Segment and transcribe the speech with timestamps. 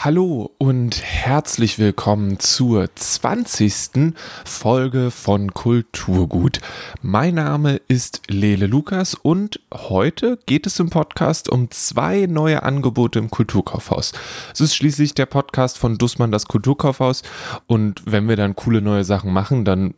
[0.00, 4.14] Hallo und herzlich willkommen zur 20.
[4.44, 6.60] Folge von Kulturgut.
[7.02, 13.18] Mein Name ist Lele Lukas und heute geht es im Podcast um zwei neue Angebote
[13.18, 14.12] im Kulturkaufhaus.
[14.52, 17.24] Es ist schließlich der Podcast von Dussmann das Kulturkaufhaus
[17.66, 19.94] und wenn wir dann coole neue Sachen machen, dann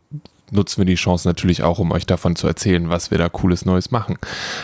[0.51, 3.65] nutzen wir die Chance natürlich auch, um euch davon zu erzählen, was wir da cooles
[3.65, 4.19] Neues machen.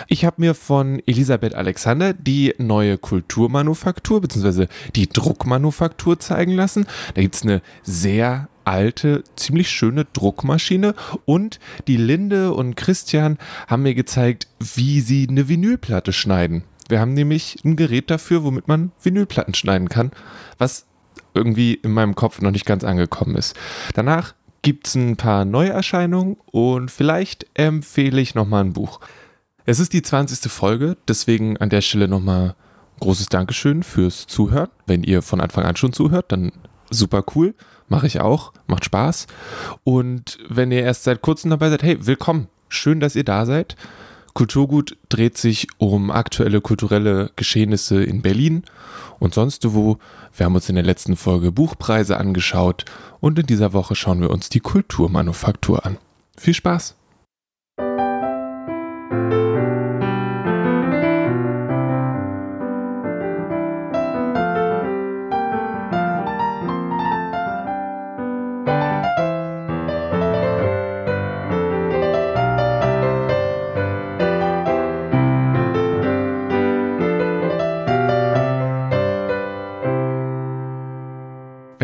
[0.09, 4.67] Ich habe mir von Elisabeth Alexander die neue Kulturmanufaktur bzw.
[4.95, 6.86] die Druckmanufaktur zeigen lassen.
[7.14, 13.84] Da gibt es eine sehr alte, ziemlich schöne Druckmaschine und die Linde und Christian haben
[13.84, 16.64] mir gezeigt, wie sie eine Vinylplatte schneiden.
[16.89, 20.11] Wir haben nämlich ein Gerät dafür, womit man Vinylplatten schneiden kann,
[20.59, 20.87] was
[21.34, 23.54] irgendwie in meinem Kopf noch nicht ganz angekommen ist.
[23.95, 29.01] Danach gibt es ein paar Neuerscheinungen und vielleicht empfehle ich nochmal ein Buch.
[29.65, 30.51] Es ist die 20.
[30.51, 32.55] Folge, deswegen an der Stelle nochmal
[33.01, 34.70] großes Dankeschön fürs Zuhören.
[34.87, 36.53] Wenn ihr von Anfang an schon zuhört, dann
[36.91, 37.55] super cool.
[37.89, 39.27] Mache ich auch, macht Spaß.
[39.85, 42.48] Und wenn ihr erst seit kurzem dabei seid, hey, willkommen.
[42.69, 43.77] Schön, dass ihr da seid.
[44.35, 48.65] Kulturgut dreht sich um aktuelle kulturelle Geschehnisse in Berlin
[49.19, 49.98] und sonst wo.
[50.34, 52.84] Wir haben uns in der letzten Folge Buchpreise angeschaut
[53.20, 55.98] und in dieser Woche schauen wir uns die Kulturmanufaktur an.
[56.36, 56.97] Viel Spaß!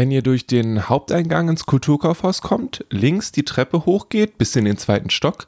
[0.03, 4.77] Wenn ihr durch den Haupteingang ins Kulturkaufhaus kommt, links die Treppe hochgeht bis in den
[4.77, 5.47] zweiten Stock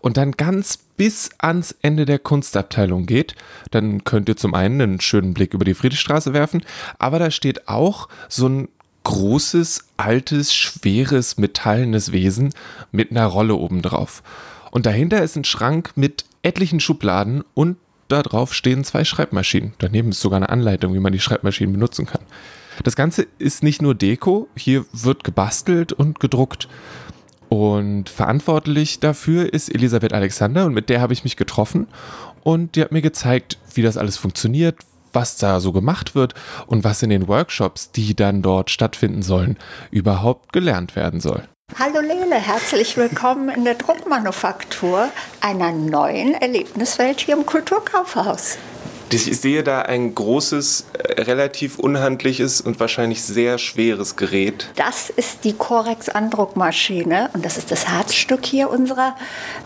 [0.00, 3.34] und dann ganz bis ans Ende der Kunstabteilung geht,
[3.70, 6.62] dann könnt ihr zum einen einen schönen Blick über die Friedrichstraße werfen,
[6.98, 8.68] aber da steht auch so ein
[9.04, 12.50] großes, altes, schweres, metallenes Wesen
[12.92, 14.22] mit einer Rolle obendrauf.
[14.70, 17.78] Und dahinter ist ein Schrank mit etlichen Schubladen und
[18.08, 19.72] da drauf stehen zwei Schreibmaschinen.
[19.78, 22.20] Daneben ist sogar eine Anleitung, wie man die Schreibmaschinen benutzen kann.
[22.82, 26.68] Das Ganze ist nicht nur Deko, hier wird gebastelt und gedruckt.
[27.48, 31.86] Und verantwortlich dafür ist Elisabeth Alexander und mit der habe ich mich getroffen
[32.42, 34.76] und die hat mir gezeigt, wie das alles funktioniert,
[35.12, 36.34] was da so gemacht wird
[36.66, 39.56] und was in den Workshops, die dann dort stattfinden sollen,
[39.90, 41.44] überhaupt gelernt werden soll.
[41.78, 45.08] Hallo Lele, herzlich willkommen in der Druckmanufaktur,
[45.40, 48.58] einer neuen Erlebniswelt hier im Kulturkaufhaus.
[49.10, 54.70] Ich sehe da ein großes, äh, relativ unhandliches und wahrscheinlich sehr schweres Gerät.
[54.74, 59.14] Das ist die Corex Andruckmaschine und das ist das Herzstück hier unserer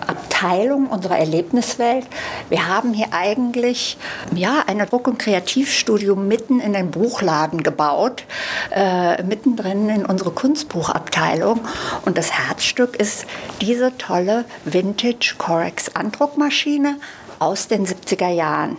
[0.07, 2.07] Abteilung, unserer Erlebniswelt.
[2.51, 3.97] Wir haben hier eigentlich
[4.35, 8.25] ja, eine Druck- und Kreativstudio mitten in den Buchladen gebaut,
[8.71, 11.61] äh, mittendrin in unsere Kunstbuchabteilung.
[12.05, 13.25] Und das Herzstück ist
[13.61, 16.97] diese tolle Vintage Corex Andruckmaschine
[17.39, 18.77] aus den 70er Jahren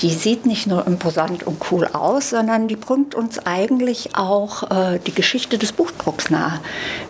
[0.00, 4.98] die sieht nicht nur imposant und cool aus, sondern die bringt uns eigentlich auch äh,
[4.98, 6.60] die Geschichte des Buchdrucks nahe,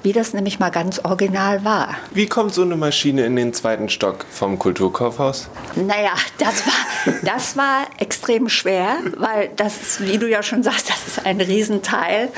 [0.03, 1.95] wie das nämlich mal ganz original war.
[2.13, 5.49] Wie kommt so eine Maschine in den zweiten Stock vom Kulturkaufhaus?
[5.77, 10.91] Naja, das war, das war extrem schwer, weil das ist, wie du ja schon sagst,
[10.91, 12.29] das ist ein Riesenteil.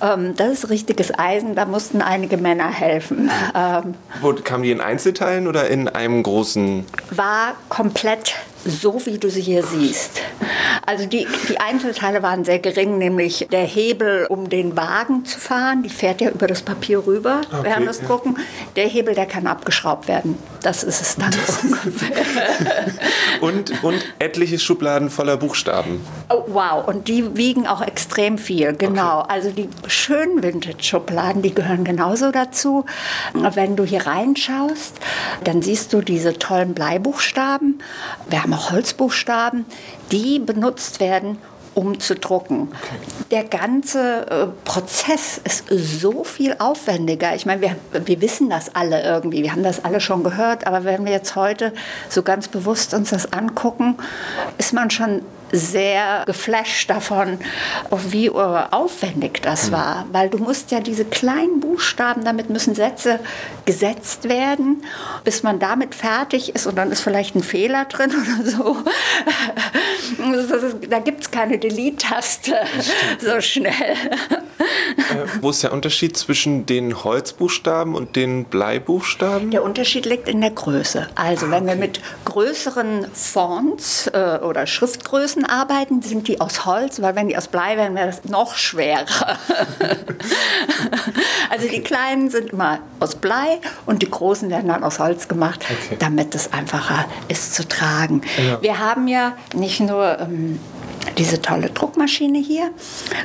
[0.00, 3.30] Ähm, das ist richtiges Eisen, da mussten einige Männer helfen.
[3.54, 6.84] Ähm, Wo, kam die in Einzelteilen oder in einem großen?
[7.10, 10.20] War komplett so wie du sie hier siehst.
[10.84, 15.82] Also die, die Einzelteile waren sehr gering, nämlich der Hebel, um den Wagen zu fahren,
[15.82, 18.36] die fährt ja über das Papier rüber okay, während des Drucken.
[18.76, 20.38] Der Hebel, der kann abgeschraubt werden.
[20.62, 21.32] Das ist es dann
[21.62, 22.24] ungefähr.
[23.40, 26.00] und, und etliche Schubladen voller Buchstaben.
[26.28, 29.20] Oh, wow, und die wiegen auch extrem viel, genau.
[29.20, 29.32] Okay.
[29.32, 32.84] Also die schönen Vintage-Schubladen, die gehören genauso dazu.
[33.32, 34.94] Wenn du hier reinschaust,
[35.44, 37.80] dann siehst du diese tollen Bleibuchstaben.
[38.28, 39.66] Wir haben Holzbuchstaben,
[40.12, 41.38] die benutzt werden,
[41.76, 42.68] um zu drucken.
[42.72, 42.96] Okay.
[43.30, 47.34] Der ganze äh, Prozess ist so viel aufwendiger.
[47.34, 50.84] Ich meine, wir, wir wissen das alle irgendwie, wir haben das alle schon gehört, aber
[50.84, 51.74] wenn wir jetzt heute
[52.08, 53.96] so ganz bewusst uns das angucken,
[54.56, 55.20] ist man schon
[55.52, 57.38] sehr geflasht davon,
[58.08, 59.72] wie aufwendig das mhm.
[59.72, 60.06] war.
[60.12, 63.20] Weil du musst ja diese kleinen Buchstaben, damit müssen Sätze
[63.64, 64.82] gesetzt werden,
[65.24, 68.10] bis man damit fertig ist und dann ist vielleicht ein Fehler drin
[68.40, 68.76] oder so.
[70.88, 72.54] da gibt es keine Delete-Taste
[73.18, 73.72] so schnell.
[74.96, 79.50] Äh, wo ist der Unterschied zwischen den Holzbuchstaben und den Bleibuchstaben?
[79.50, 81.08] Der Unterschied liegt in der Größe.
[81.14, 81.56] Also ah, okay.
[81.56, 87.14] wenn wir mit größeren Fonts äh, oder Schriftgrößen großen Arbeiten sind die aus Holz, weil
[87.14, 89.04] wenn die aus Blei wären, wäre das noch schwerer.
[91.50, 95.60] also die kleinen sind immer aus Blei und die großen werden dann aus Holz gemacht,
[95.64, 95.96] okay.
[95.98, 98.22] damit es einfacher ist zu tragen.
[98.38, 98.62] Ja.
[98.62, 100.58] Wir haben ja nicht nur ähm,
[101.18, 102.70] diese tolle Druckmaschine hier,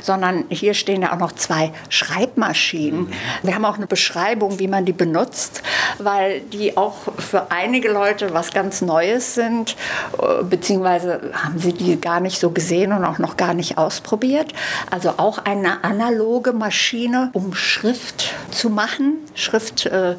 [0.02, 3.12] sondern hier stehen ja auch noch zwei Schreibmaschinen.
[3.42, 5.62] Wir haben auch eine Beschreibung, wie man die benutzt,
[5.98, 9.76] weil die auch für einige Leute was ganz Neues sind,
[10.20, 14.52] äh, beziehungsweise haben sie die gar nicht so gesehen und auch noch gar nicht ausprobiert.
[14.90, 20.16] Also auch eine analoge Maschine, um Schrift zu machen, Schrift äh,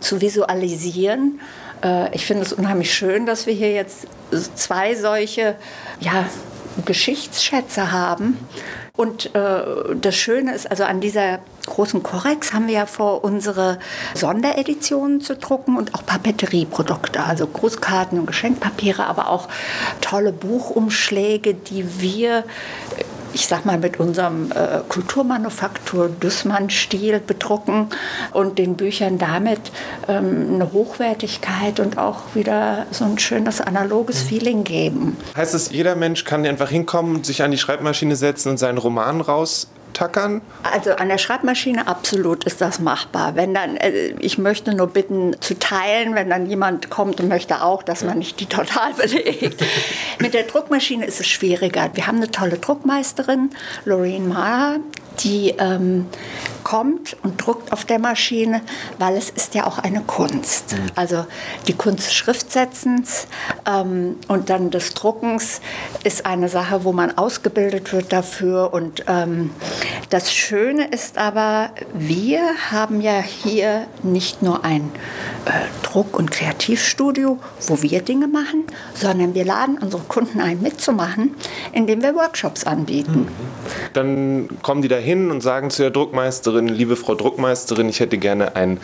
[0.00, 1.40] zu visualisieren
[1.82, 4.06] äh, ich finde es unheimlich schön, dass wir hier jetzt
[4.54, 5.56] zwei solche
[6.00, 6.26] ja,
[6.84, 8.36] Geschichtsschätze haben.
[8.96, 9.60] Und äh,
[10.00, 13.78] das Schöne ist, also an dieser großen Korex haben wir ja vor, unsere
[14.14, 19.48] Sondereditionen zu drucken und auch Papeterieprodukte, also Grußkarten und Geschenkpapiere, aber auch
[20.00, 22.44] tolle Buchumschläge, die wir
[23.36, 27.88] ich sag mal, mit unserem äh, Kulturmanufaktur Dussmann-Stil bedrucken
[28.32, 29.60] und den Büchern damit
[30.08, 34.28] ähm, eine Hochwertigkeit und auch wieder so ein schönes analoges mhm.
[34.28, 35.18] Feeling geben.
[35.36, 39.20] Heißt es, jeder Mensch kann einfach hinkommen, sich an die Schreibmaschine setzen und seinen Roman
[39.20, 40.42] raus tackern?
[40.62, 43.34] Also an der Schreibmaschine absolut ist das machbar.
[43.34, 47.62] Wenn dann, äh, ich möchte nur bitten zu teilen, wenn dann jemand kommt und möchte
[47.62, 49.64] auch, dass man nicht die total belegt.
[50.20, 51.90] Mit der Druckmaschine ist es schwieriger.
[51.94, 53.50] Wir haben eine tolle Druckmeisterin,
[53.84, 54.76] Lorraine Maher,
[55.20, 56.06] die ähm,
[56.66, 58.60] kommt und druckt auf der Maschine,
[58.98, 60.72] weil es ist ja auch eine Kunst.
[60.72, 60.86] Mhm.
[60.96, 61.24] Also
[61.68, 63.28] die Kunst des Schriftsetzens
[63.70, 65.60] ähm, und dann des Druckens
[66.02, 68.74] ist eine Sache, wo man ausgebildet wird dafür.
[68.74, 69.52] Und ähm,
[70.10, 72.40] das Schöne ist aber, wir
[72.72, 74.90] haben ja hier nicht nur ein
[75.44, 75.50] äh,
[75.84, 81.36] Druck- und Kreativstudio, wo wir Dinge machen, sondern wir laden unsere Kunden ein, mitzumachen,
[81.70, 83.20] indem wir Workshops anbieten.
[83.20, 83.28] Mhm.
[83.92, 88.18] Dann kommen die da hin und sagen zu der Druckmeisterin, liebe Frau Druckmeisterin, ich hätte
[88.18, 88.78] gerne ein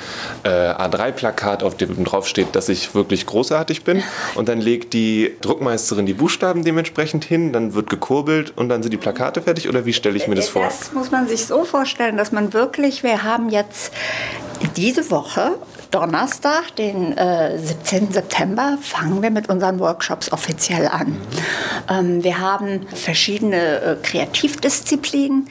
[0.45, 4.03] äh, A3-Plakat, auf dem drauf steht, dass ich wirklich großartig bin.
[4.35, 8.93] Und dann legt die Druckmeisterin die Buchstaben dementsprechend hin, dann wird gekurbelt und dann sind
[8.93, 10.65] die Plakate fertig oder wie stelle ich mir das vor?
[10.65, 13.93] Das muss man sich so vorstellen, dass man wirklich, wir haben jetzt
[14.77, 15.57] diese Woche
[15.93, 18.13] Donnerstag, den äh, 17.
[18.13, 21.19] September, fangen wir mit unseren Workshops offiziell an.
[21.89, 25.49] Ähm, wir haben verschiedene äh, Kreativdisziplinen,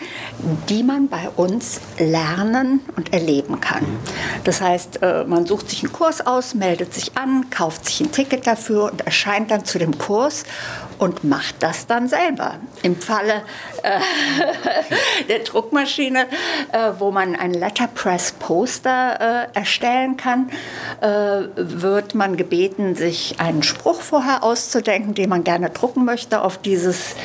[0.68, 3.86] die man bei uns lernen und erleben kann.
[4.44, 8.12] Das heißt, äh, man sucht sich einen Kurs aus, meldet sich an, kauft sich ein
[8.12, 10.44] Ticket dafür und erscheint dann zu dem Kurs
[11.02, 12.58] und macht das dann selber.
[12.84, 13.42] Im Falle
[13.82, 14.00] äh,
[15.30, 16.28] der Druckmaschine,
[16.72, 20.52] äh, wo man ein Letterpress-Poster äh, erstellen kann,
[21.02, 21.08] äh,
[21.56, 27.16] wird man gebeten, sich einen Spruch vorher auszudenken, den man gerne drucken möchte auf dieses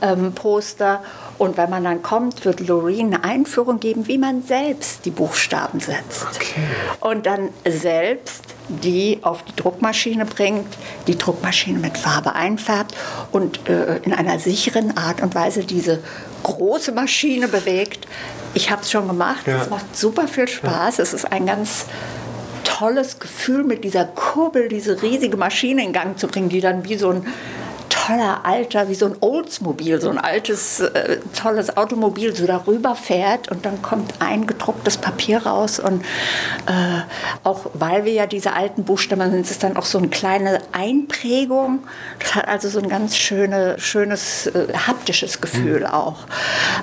[0.00, 1.02] ähm, Poster.
[1.38, 5.78] Und wenn man dann kommt, wird Loreen eine Einführung geben, wie man selbst die Buchstaben
[5.78, 6.26] setzt.
[6.34, 6.60] Okay.
[7.00, 10.66] Und dann selbst die auf die Druckmaschine bringt,
[11.06, 12.94] die Druckmaschine mit Farbe einfärbt
[13.32, 16.02] und äh, in einer sicheren Art und Weise diese
[16.42, 18.06] große Maschine bewegt.
[18.54, 19.70] Ich habe es schon gemacht, es ja.
[19.70, 21.02] macht super viel Spaß, ja.
[21.02, 21.86] es ist ein ganz
[22.64, 26.96] tolles Gefühl, mit dieser Kurbel diese riesige Maschine in Gang zu bringen, die dann wie
[26.96, 27.26] so ein
[28.06, 33.50] toller alter, wie so ein Oldsmobil, so ein altes, äh, tolles Automobil so darüber fährt
[33.50, 36.02] und dann kommt ein gedrucktes Papier raus und
[36.66, 37.00] äh,
[37.44, 40.60] auch weil wir ja diese alten Buchstaben sind, ist es dann auch so eine kleine
[40.72, 41.80] Einprägung.
[42.20, 45.86] Das hat also so ein ganz schöne, schönes äh, haptisches Gefühl mhm.
[45.86, 46.26] auch.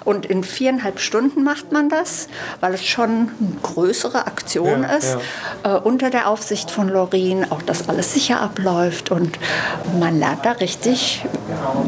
[0.04, 2.28] Und in viereinhalb Stunden macht man das,
[2.60, 5.18] weil es schon eine größere Aktion ja, ist,
[5.64, 5.78] ja.
[5.78, 9.40] Äh, unter der Aufsicht von Lorin, auch dass alles sicher abläuft und
[10.00, 11.05] man lernt da richtig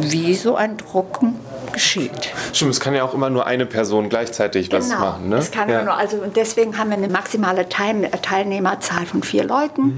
[0.01, 1.36] wie so ein Drucken
[1.74, 2.31] geschieht.
[2.53, 5.29] Stimmt, es kann ja auch immer nur eine Person gleichzeitig genau, was machen.
[5.29, 5.38] Ne?
[5.38, 5.83] Es kann ja.
[5.83, 9.81] nur, also deswegen haben wir eine maximale Teil Teilnehmerzahl von vier Leuten.
[9.81, 9.95] Mhm.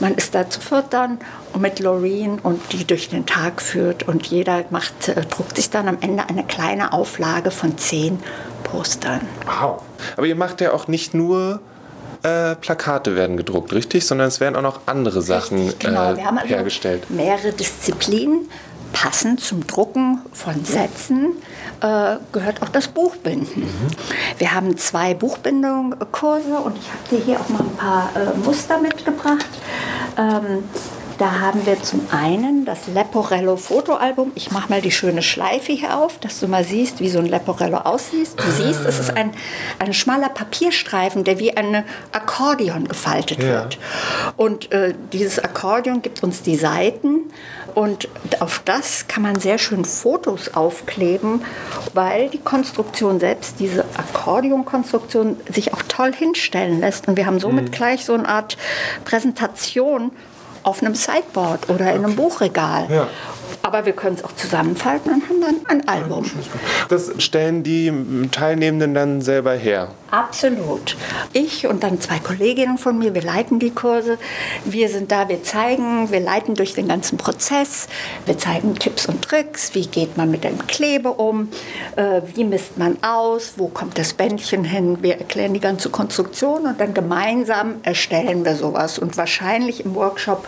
[0.00, 1.18] Man ist da zu viert dann
[1.58, 5.88] mit Loreen und die durch den Tag führt und jeder macht, äh, druckt sich dann
[5.88, 8.20] am Ende eine kleine Auflage von zehn
[8.64, 9.20] Postern.
[9.46, 9.82] Wow.
[10.16, 11.60] Aber ihr macht ja auch nicht nur
[12.22, 14.06] äh, Plakate werden gedruckt, richtig?
[14.06, 16.12] Sondern es werden auch noch andere Sachen richtig, genau.
[16.12, 17.10] äh, Wir haben also hergestellt.
[17.10, 18.48] Mehrere Disziplinen.
[18.92, 21.36] Passend zum Drucken von Sätzen
[21.80, 23.62] äh, gehört auch das Buchbinden.
[23.62, 23.86] Mhm.
[24.36, 28.78] Wir haben zwei Buchbindungskurse und ich habe dir hier auch mal ein paar äh, Muster
[28.78, 29.48] mitgebracht.
[30.18, 30.64] Ähm,
[31.22, 34.32] da haben wir zum einen das Leporello Fotoalbum.
[34.34, 37.26] Ich mache mal die schöne Schleife hier auf, dass du mal siehst, wie so ein
[37.26, 38.30] Leporello aussieht.
[38.36, 39.30] Du siehst, es ist ein,
[39.78, 43.50] ein schmaler Papierstreifen, der wie ein Akkordeon gefaltet ja.
[43.50, 43.78] wird.
[44.36, 47.30] Und äh, dieses Akkordeon gibt uns die Seiten
[47.74, 48.08] Und
[48.40, 51.42] auf das kann man sehr schön Fotos aufkleben,
[51.94, 57.08] weil die Konstruktion selbst, diese Akkordeonkonstruktion, sich auch toll hinstellen lässt.
[57.08, 57.70] Und wir haben somit mhm.
[57.70, 58.56] gleich so eine Art
[59.04, 60.10] Präsentation
[60.62, 62.86] auf einem Sideboard oder in einem Buchregal.
[62.90, 63.08] Ja.
[63.62, 66.28] Aber wir können es auch zusammenfalten und haben dann ein Album.
[66.88, 67.92] Das stellen die
[68.32, 69.88] Teilnehmenden dann selber her?
[70.10, 70.96] Absolut.
[71.32, 74.18] Ich und dann zwei Kolleginnen von mir, wir leiten die Kurse.
[74.64, 77.88] Wir sind da, wir zeigen, wir leiten durch den ganzen Prozess.
[78.26, 79.74] Wir zeigen Tipps und Tricks.
[79.74, 81.48] Wie geht man mit dem Klebe um?
[81.96, 83.54] Äh, wie misst man aus?
[83.56, 84.98] Wo kommt das Bändchen hin?
[85.02, 88.98] Wir erklären die ganze Konstruktion und dann gemeinsam erstellen wir sowas.
[88.98, 90.46] Und wahrscheinlich im Workshop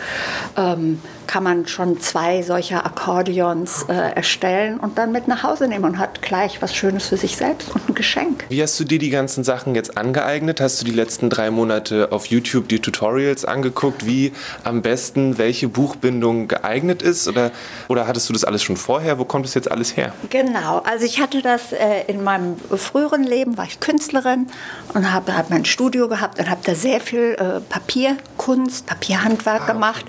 [0.57, 5.85] ähm, kann man schon zwei solcher Akkordeons äh, erstellen und dann mit nach Hause nehmen
[5.85, 8.45] und hat gleich was Schönes für sich selbst und ein Geschenk.
[8.49, 10.61] Wie hast du dir die ganzen Sachen jetzt angeeignet?
[10.61, 15.67] Hast du die letzten drei Monate auf YouTube die Tutorials angeguckt, wie am besten welche
[15.67, 17.27] Buchbindung geeignet ist?
[17.27, 17.51] Oder,
[17.87, 19.19] oder hattest du das alles schon vorher?
[19.19, 20.13] Wo kommt es jetzt alles her?
[20.29, 24.47] Genau, also ich hatte das äh, in meinem früheren Leben, war ich Künstlerin
[24.93, 29.63] und habe hab mein Studio gehabt und habe da sehr viel äh, Papierkunst, Papierhandwerk ah,
[29.63, 29.73] okay.
[29.73, 30.05] gemacht.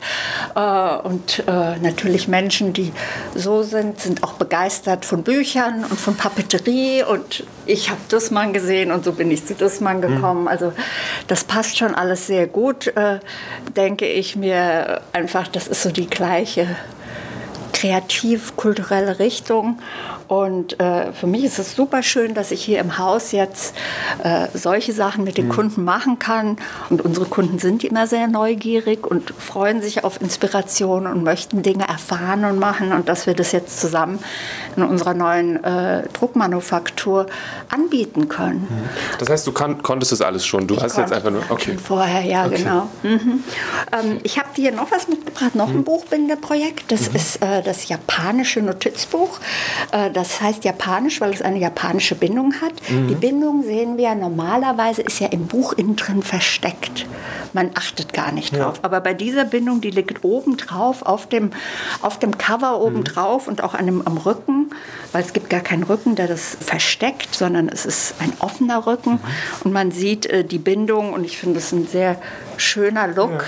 [1.06, 2.92] Und äh, natürlich Menschen, die
[3.32, 7.04] so sind, sind auch begeistert von Büchern und von Papeterie.
[7.04, 10.42] Und ich habe Dussmann gesehen und so bin ich zu Dussmann gekommen.
[10.42, 10.48] Mhm.
[10.48, 10.72] Also
[11.28, 13.20] das passt schon alles sehr gut, äh,
[13.76, 15.46] denke ich mir einfach.
[15.46, 16.66] Das ist so die gleiche
[17.72, 19.78] kreativ-kulturelle Richtung.
[20.28, 23.74] Und äh, für mich ist es super schön, dass ich hier im Haus jetzt
[24.22, 25.52] äh, solche Sachen mit den mhm.
[25.52, 26.56] Kunden machen kann.
[26.90, 31.86] Und unsere Kunden sind immer sehr neugierig und freuen sich auf Inspiration und möchten Dinge
[31.88, 32.92] erfahren und machen.
[32.92, 34.18] Und dass wir das jetzt zusammen
[34.76, 37.26] in unserer neuen äh, Druckmanufaktur
[37.70, 38.66] anbieten können.
[38.68, 38.88] Mhm.
[39.18, 40.66] Das heißt, du kann, konntest das alles schon.
[40.66, 41.42] Du ich hast jetzt einfach nur.
[41.48, 41.76] Okay.
[41.82, 42.56] Vorher, ja, okay.
[42.56, 42.88] genau.
[43.02, 43.44] Mhm.
[43.92, 45.84] Ähm, ich habe dir noch was mitgebracht, noch ein mhm.
[45.84, 46.90] Buchbindeprojekt.
[46.90, 47.16] Das mhm.
[47.16, 49.38] ist äh, das japanische Notizbuch.
[49.92, 52.72] Äh, das heißt japanisch, weil es eine japanische Bindung hat.
[52.88, 53.08] Mhm.
[53.08, 57.06] Die Bindung sehen wir normalerweise ist ja im Buch innen drin versteckt.
[57.52, 58.76] Man achtet gar nicht drauf.
[58.78, 58.84] Ja.
[58.84, 61.50] Aber bei dieser Bindung, die liegt oben drauf, auf dem,
[62.00, 63.04] auf dem Cover oben mhm.
[63.04, 64.70] drauf und auch an dem, am Rücken,
[65.12, 69.12] weil es gibt gar keinen Rücken, der das versteckt, sondern es ist ein offener Rücken
[69.12, 69.20] mhm.
[69.64, 72.16] und man sieht äh, die Bindung und ich finde es ein sehr
[72.56, 73.30] schöner Look.
[73.30, 73.44] Ja.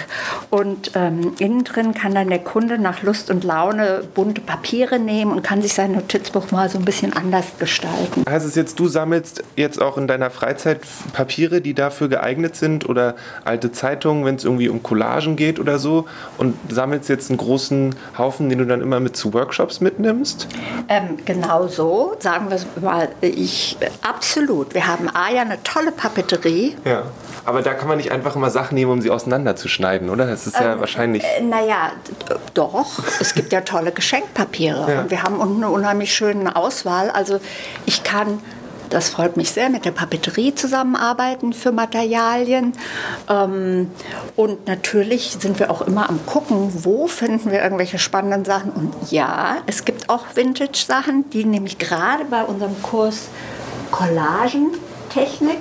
[0.50, 5.32] Und ähm, innen drin kann dann der Kunde nach Lust und Laune bunte Papiere nehmen
[5.32, 8.24] und kann sich sein Notizbuch mal so ein bisschen anders gestalten.
[8.28, 10.80] Heißt es jetzt, du sammelst jetzt auch in deiner Freizeit
[11.12, 15.78] Papiere, die dafür geeignet sind oder alte Zeitungen, wenn es irgendwie um Collagen geht oder
[15.78, 20.48] so und sammelst jetzt einen großen Haufen, den du dann immer mit zu Workshops mitnimmst?
[20.88, 24.74] Ähm, genau so, sagen wir es mal, ich, absolut.
[24.74, 26.76] Wir haben A ja eine tolle Papeterie.
[26.84, 27.04] Ja.
[27.44, 30.26] Aber da kann man nicht einfach immer Sachen nehmen, um sie auseinanderzuschneiden, oder?
[30.26, 31.22] Das ist ja ähm, wahrscheinlich.
[31.22, 31.92] Äh, naja,
[32.54, 32.98] doch.
[33.20, 34.92] Es gibt ja tolle Geschenkpapiere.
[34.92, 35.00] Ja.
[35.00, 37.10] Und wir haben unten eine unheimlich schöne Auswahl.
[37.10, 37.40] Also
[37.86, 38.40] ich kann
[38.90, 42.72] das freut mich sehr, mit der Papeterie zusammenarbeiten für Materialien.
[43.28, 43.90] Ähm,
[44.34, 48.70] und natürlich sind wir auch immer am gucken, wo finden wir irgendwelche spannenden Sachen.
[48.70, 53.28] Und ja, es gibt auch Vintage-Sachen, die nämlich gerade bei unserem Kurs
[53.90, 55.60] Collagentechnik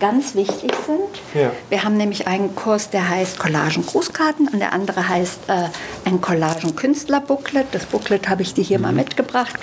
[0.00, 1.40] ganz wichtig sind.
[1.40, 1.52] Ja.
[1.68, 5.68] Wir haben nämlich einen Kurs, der heißt Collagen Grußkarten und der andere heißt äh,
[6.04, 7.66] ein Collagen Künstler Booklet.
[7.72, 8.84] Das Booklet habe ich dir hier mhm.
[8.84, 9.54] mal mitgebracht.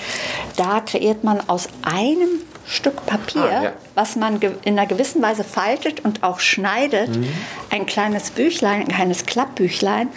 [0.56, 3.74] Da kreiert man aus einem Stück Papier, ah, ja.
[3.95, 7.29] was man in einer gewissen Weise faltet und auch schneidet, mhm.
[7.69, 10.09] ein kleines Büchlein, ein kleines Klappbüchlein.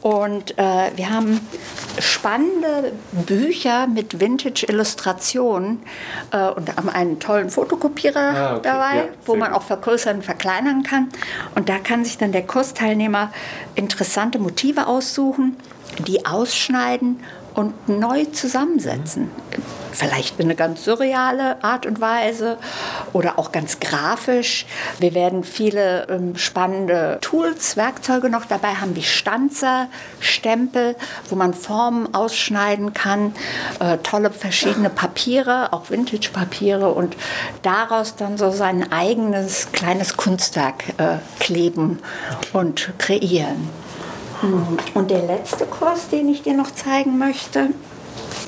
[0.00, 1.46] Und äh, wir haben
[2.00, 5.82] spannende Bücher mit Vintage-Illustrationen
[6.32, 8.60] äh, und haben einen tollen Fotokopierer ah, okay.
[8.62, 11.10] dabei, ja, wo man auch vergrößern und verkleinern kann.
[11.54, 13.30] Und da kann sich dann der Kursteilnehmer
[13.74, 15.56] interessante Motive aussuchen,
[16.06, 17.20] die ausschneiden
[17.54, 19.30] und neu zusammensetzen.
[19.92, 22.56] Vielleicht in eine ganz surreale Art und Weise
[23.12, 24.64] oder auch ganz grafisch.
[24.98, 30.96] Wir werden viele ähm, spannende Tools, Werkzeuge noch dabei haben, wie Stanzer, Stempel,
[31.28, 33.34] wo man Formen ausschneiden kann,
[33.80, 37.14] äh, tolle verschiedene Papiere, auch Vintage-Papiere und
[37.60, 41.98] daraus dann so sein eigenes kleines Kunstwerk äh, kleben
[42.54, 43.68] und kreieren.
[44.42, 44.78] Hm.
[44.94, 47.70] Und der letzte Kurs, den ich dir noch zeigen möchte,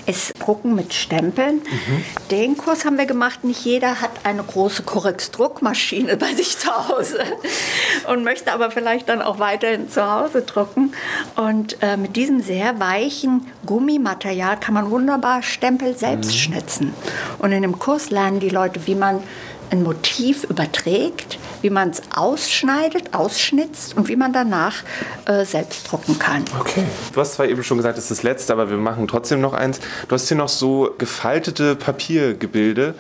[0.07, 1.57] ist Drucken mit Stempeln.
[1.57, 2.05] Mhm.
[2.31, 3.45] Den Kurs haben wir gemacht.
[3.45, 7.21] Nicht jeder hat eine große Korrex-Druckmaschine bei sich zu Hause
[8.09, 10.93] und möchte aber vielleicht dann auch weiterhin zu Hause drucken.
[11.37, 16.39] Und äh, mit diesem sehr weichen Gummimaterial kann man wunderbar Stempel selbst mhm.
[16.39, 16.95] schnitzen.
[17.39, 19.23] Und in dem Kurs lernen die Leute, wie man
[19.71, 24.83] ein Motiv überträgt, wie man es ausschneidet, ausschnitzt und wie man danach
[25.27, 26.45] äh, selbst drucken kann.
[26.59, 26.85] Okay.
[27.13, 29.55] Du hast zwar eben schon gesagt, das ist das letzte, aber wir machen trotzdem noch
[29.55, 29.81] eins.
[30.09, 32.95] Du hast hier noch so gefaltete Papiergebilde,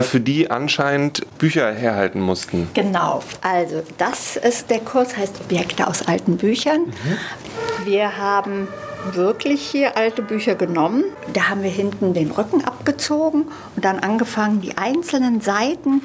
[0.00, 2.68] für die anscheinend Bücher herhalten mussten.
[2.74, 3.22] Genau.
[3.42, 6.86] Also das ist der Kurs, heißt Objekte aus alten Büchern.
[6.86, 7.84] Mhm.
[7.84, 8.68] Wir haben
[9.14, 11.04] wirklich hier alte Bücher genommen.
[11.32, 16.02] Da haben wir hinten den Rücken abgezogen und dann angefangen, die einzelnen Seiten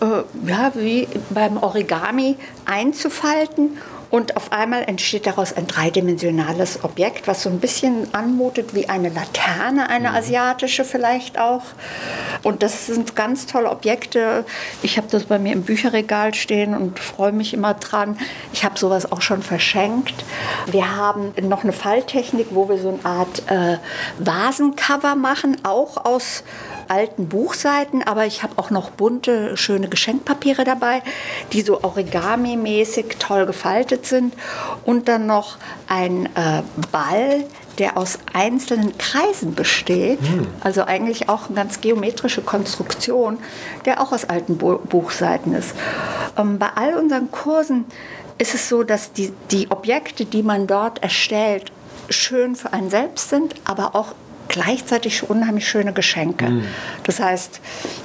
[0.00, 3.78] äh, ja, wie beim Origami einzufalten
[4.10, 9.10] und auf einmal entsteht daraus ein dreidimensionales Objekt, was so ein bisschen anmutet wie eine
[9.10, 10.16] Laterne, eine mhm.
[10.16, 11.62] asiatische vielleicht auch.
[12.42, 14.44] Und das sind ganz tolle Objekte.
[14.82, 18.18] Ich habe das bei mir im Bücherregal stehen und freue mich immer dran.
[18.52, 20.14] Ich habe sowas auch schon verschenkt.
[20.66, 23.78] Wir haben noch eine Falltechnik, wo wir so eine Art äh,
[24.18, 26.44] Vasencover machen, auch aus
[26.88, 31.02] alten Buchseiten, aber ich habe auch noch bunte, schöne Geschenkpapiere dabei,
[31.52, 34.34] die so origami-mäßig toll gefaltet sind.
[34.84, 37.44] Und dann noch ein äh, Ball,
[37.78, 40.48] der aus einzelnen Kreisen besteht, hm.
[40.60, 43.38] also eigentlich auch eine ganz geometrische Konstruktion,
[43.84, 45.74] der auch aus alten Bu Buchseiten ist.
[46.36, 47.84] Ähm, bei all unseren Kursen
[48.38, 51.72] ist es so, dass die, die Objekte, die man dort erstellt,
[52.08, 54.14] schön für einen selbst sind, aber auch
[54.48, 56.48] gleichzeitig unheimlich schöne Geschenke.
[56.48, 56.64] Mhm.
[57.04, 57.60] Das heißt,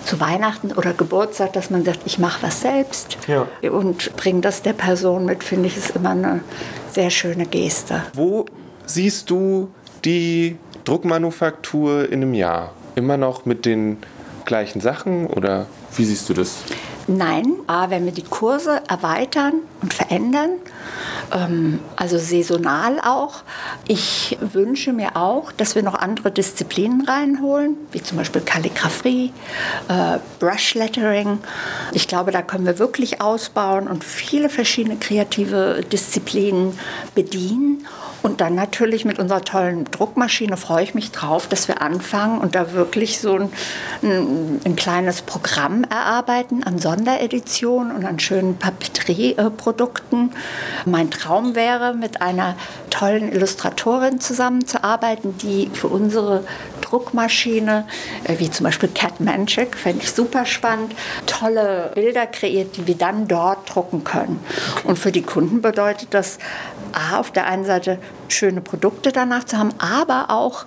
[0.06, 3.48] zu Weihnachten oder Geburtstag, dass man sagt, ich mache was selbst ja.
[3.70, 6.42] und bringe das der Person mit, finde ich, ist immer eine
[6.92, 8.04] sehr schöne Geste.
[8.14, 8.46] Wo
[8.86, 9.70] siehst du
[10.06, 12.74] die Druckmanufaktur in einem Jahr?
[12.96, 13.98] Immer noch mit den
[14.46, 16.58] gleichen Sachen oder wie siehst du das?
[17.08, 20.52] Nein, A, wenn wir die Kurse erweitern und verändern,
[21.96, 23.44] also saisonal auch.
[23.88, 29.34] Ich wünsche mir auch, dass wir noch andere Disziplinen reinholen, wie zum Beispiel Kalligraphie,
[29.88, 31.40] äh, Brush Lettering.
[31.94, 36.78] Ich glaube, da können wir wirklich ausbauen und viele verschiedene kreative Disziplinen
[37.16, 37.86] bedienen.
[38.24, 42.56] Und dann natürlich mit unserer tollen Druckmaschine freue ich mich drauf, dass wir anfangen und
[42.56, 43.50] da wirklich so ein,
[44.02, 50.32] ein, ein kleines Programm erarbeiten an Sondereditionen und an schönen Papeterie-Produkten.
[50.86, 52.56] Mein Traum wäre, mit einer
[52.90, 56.44] tollen Illustratorin zusammenzuarbeiten, die für unsere
[56.82, 57.86] Druckmaschine,
[58.26, 60.94] äh, wie zum Beispiel Cat Magic, fände ich super spannend,
[61.26, 64.40] tolle Bilder kreiert, die wir dann dort drucken können.
[64.84, 66.38] Und für die Kunden bedeutet das,
[66.92, 67.98] A, auf der einen Seite
[68.28, 70.66] schöne Produkte danach zu haben, aber auch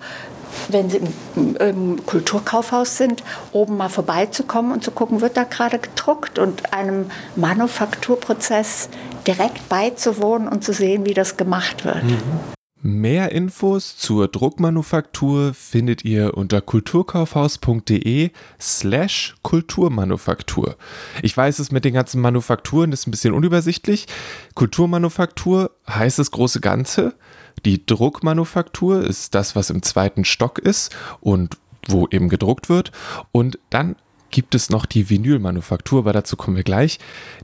[0.69, 1.01] wenn sie
[1.35, 6.73] im, im, Kulturkaufhaus sind, oben mal vorbeizukommen und zu gucken, wird da gerade gedruckt und
[6.73, 8.89] einem Manufakturprozess
[9.27, 12.05] direkt beizuwohnen und zu sehen, wie das gemacht wird.
[12.05, 12.57] Mhm.
[12.83, 20.77] Mehr Infos zur Druckmanufaktur findet ihr unter kulturkaufhaus.de slash Kulturmanufaktur.
[21.23, 24.07] Ich weiß, es mit den ganzen Manufakturen ist ein bisschen unübersichtlich.
[24.55, 27.15] Kulturmanufaktur heißt das große Ganze.
[27.65, 31.57] Die Druckmanufaktur ist das, was im zweiten Stock ist und
[31.89, 32.93] wo eben gedruckt wird.
[33.33, 33.97] Und dann
[34.31, 37.01] gibt es noch die Vinylmanufaktur, aber dazu kommen wir gleich.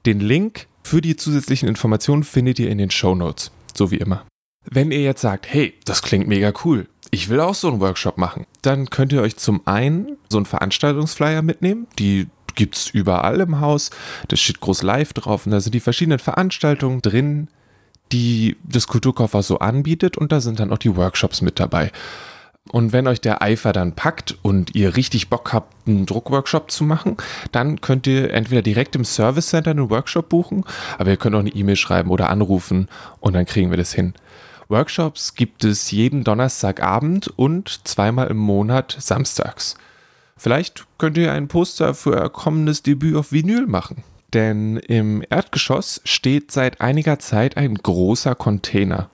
[0.07, 4.25] Den Link für die zusätzlichen Informationen findet ihr in den Show Notes, so wie immer.
[4.65, 8.17] Wenn ihr jetzt sagt, hey, das klingt mega cool, ich will auch so einen Workshop
[8.17, 13.41] machen, dann könnt ihr euch zum einen so einen Veranstaltungsflyer mitnehmen, die gibt es überall
[13.41, 13.91] im Haus,
[14.29, 17.49] das steht groß live drauf und da sind die verschiedenen Veranstaltungen drin,
[18.13, 21.91] die das Kulturkoffer so anbietet und da sind dann auch die Workshops mit dabei.
[22.71, 26.85] Und wenn euch der Eifer dann packt und ihr richtig Bock habt, einen Druckworkshop zu
[26.85, 27.17] machen,
[27.51, 30.65] dann könnt ihr entweder direkt im Service Center einen Workshop buchen,
[30.97, 34.15] aber ihr könnt auch eine E-Mail schreiben oder anrufen und dann kriegen wir das hin.
[34.69, 39.75] Workshops gibt es jeden Donnerstagabend und zweimal im Monat samstags.
[40.37, 44.03] Vielleicht könnt ihr ein Poster für euer kommendes Debüt auf Vinyl machen.
[44.33, 49.11] Denn im Erdgeschoss steht seit einiger Zeit ein großer Container.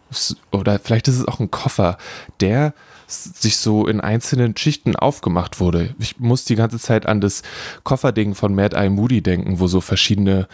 [0.53, 1.99] Oder vielleicht ist es auch ein Koffer,
[2.41, 2.73] der
[3.09, 5.95] sich so in einzelnen Schichten aufgemacht wurde.
[5.99, 7.43] Ich muss die ganze Zeit an das
[7.83, 10.47] Kofferding von Mad Eye Moody denken, wo so verschiedene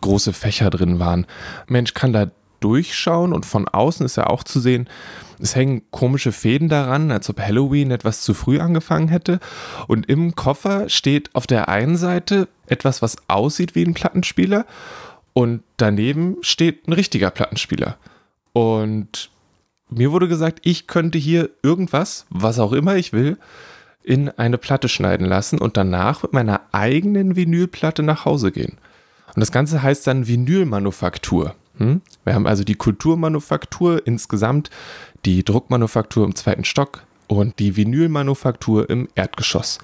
[0.00, 1.26] große Fächer drin waren.
[1.66, 2.30] Mensch, kann da
[2.60, 4.88] durchschauen und von außen ist ja auch zu sehen,
[5.40, 9.38] es hängen komische Fäden daran, als ob Halloween etwas zu früh angefangen hätte.
[9.86, 14.66] Und im Koffer steht auf der einen Seite etwas, was aussieht wie ein Plattenspieler
[15.32, 17.96] und daneben steht ein richtiger Plattenspieler.
[18.52, 19.30] Und
[19.90, 23.38] mir wurde gesagt, ich könnte hier irgendwas, was auch immer ich will,
[24.02, 28.78] in eine Platte schneiden lassen und danach mit meiner eigenen Vinylplatte nach Hause gehen.
[29.34, 31.54] Und das Ganze heißt dann Vinylmanufaktur.
[31.76, 32.00] Hm?
[32.24, 34.70] Wir haben also die Kulturmanufaktur insgesamt,
[35.24, 39.78] die Druckmanufaktur im zweiten Stock und die Vinylmanufaktur im Erdgeschoss.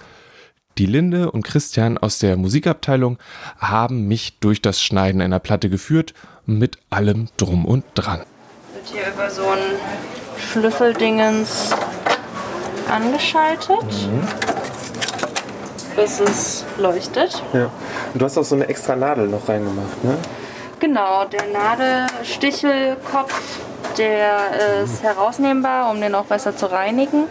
[0.79, 3.19] Die Linde und Christian aus der Musikabteilung
[3.59, 6.15] haben mich durch das Schneiden einer Platte geführt,
[6.47, 8.23] mit allem drum und dran.
[8.85, 9.79] Wird hier über so ein
[10.37, 11.71] Schlüsseldingens
[12.91, 14.29] angeschaltet, mhm.
[15.97, 17.43] bis es leuchtet.
[17.55, 17.71] Ja.
[18.13, 20.19] Und du hast auch so eine extra Nadel noch reingemacht, ne?
[20.81, 23.59] Genau, der Nadelstichelkopf,
[23.97, 25.07] der ist mhm.
[25.07, 27.25] herausnehmbar, um den auch besser zu reinigen,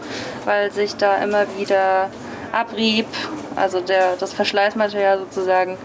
[0.46, 2.10] weil sich da immer wieder
[2.52, 3.08] Abrieb,
[3.56, 5.78] also der, das Verschleißmaterial sozusagen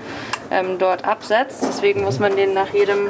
[0.51, 1.63] ähm, dort absetzt.
[1.63, 3.09] Deswegen muss man den nach jedem,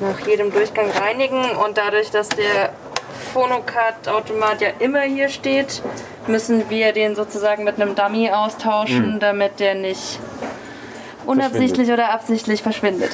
[0.00, 2.72] nach jedem Durchgang reinigen und dadurch, dass der
[3.32, 5.82] Phonocard-Automat ja immer hier steht,
[6.26, 9.20] müssen wir den sozusagen mit einem Dummy austauschen, mhm.
[9.20, 10.18] damit der nicht
[11.26, 13.10] unabsichtlich oder absichtlich verschwindet.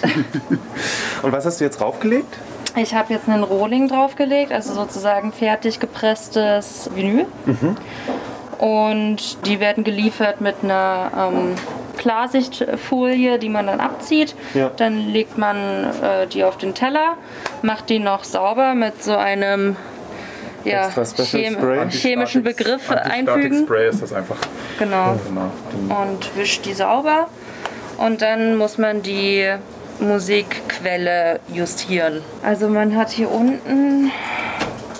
[1.22, 2.38] und was hast du jetzt draufgelegt?
[2.76, 7.26] Ich habe jetzt einen Rohling draufgelegt, also sozusagen fertig gepresstes Vinyl.
[7.46, 7.76] Mhm.
[8.58, 11.54] Und die werden geliefert mit einer ähm,
[11.98, 14.34] Klarsichtfolie, die man dann abzieht.
[14.54, 14.70] Ja.
[14.76, 17.16] Dann legt man äh, die auf den Teller,
[17.62, 19.76] macht die noch sauber mit so einem
[20.64, 23.64] ja, Chem chemischen Begriff einfügen.
[23.64, 24.36] Spray ist das einfach.
[24.78, 25.18] Genau.
[25.24, 26.02] genau.
[26.02, 27.28] Und wischt die sauber.
[27.98, 29.48] Und dann muss man die
[30.00, 32.22] Musikquelle justieren.
[32.42, 34.10] Also man hat hier unten,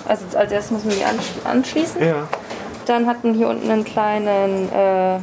[0.07, 2.03] also als erstes muss man die anschließen.
[2.03, 2.27] Ja.
[2.87, 5.19] Dann hat man hier unten einen kleinen, äh,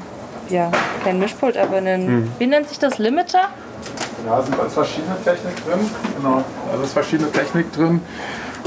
[0.54, 0.70] ja,
[1.02, 2.32] kein Mischpult, aber einen, hm.
[2.38, 3.48] wie nennt sich das, Limiter?
[4.26, 5.80] Ja, es sind ganz verschiedene Technik drin.
[6.16, 8.00] Genau, also es ist verschiedene Technik drin.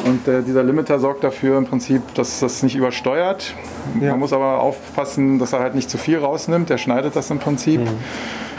[0.05, 3.53] Und äh, dieser Limiter sorgt dafür im Prinzip, dass das nicht übersteuert.
[3.99, 4.11] Ja.
[4.11, 6.69] Man muss aber aufpassen, dass er halt nicht zu viel rausnimmt.
[6.69, 7.81] Der schneidet das im Prinzip.
[7.81, 7.97] Mhm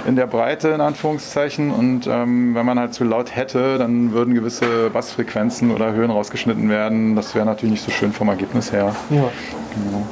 [0.07, 4.33] in der Breite in Anführungszeichen und ähm, wenn man halt zu laut hätte, dann würden
[4.33, 7.15] gewisse Bassfrequenzen oder Höhen rausgeschnitten werden.
[7.15, 8.95] Das wäre natürlich nicht so schön vom Ergebnis her.
[9.11, 9.31] Ja.
[9.75, 10.07] Genau.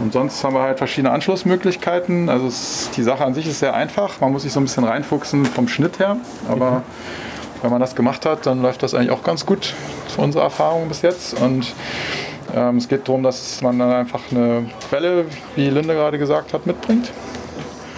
[0.00, 2.28] Und sonst haben wir halt verschiedene Anschlussmöglichkeiten.
[2.28, 4.20] Also es, die Sache an sich ist sehr einfach.
[4.20, 6.16] Man muss sich so ein bisschen reinfuchsen vom Schnitt her.
[6.48, 6.82] Aber mhm.
[7.62, 9.74] wenn man das gemacht hat, dann läuft das eigentlich auch ganz gut
[10.08, 11.34] für unsere Erfahrung bis jetzt.
[11.40, 11.74] Und
[12.54, 16.66] ähm, es geht darum, dass man dann einfach eine Quelle, wie Linde gerade gesagt hat,
[16.66, 17.12] mitbringt.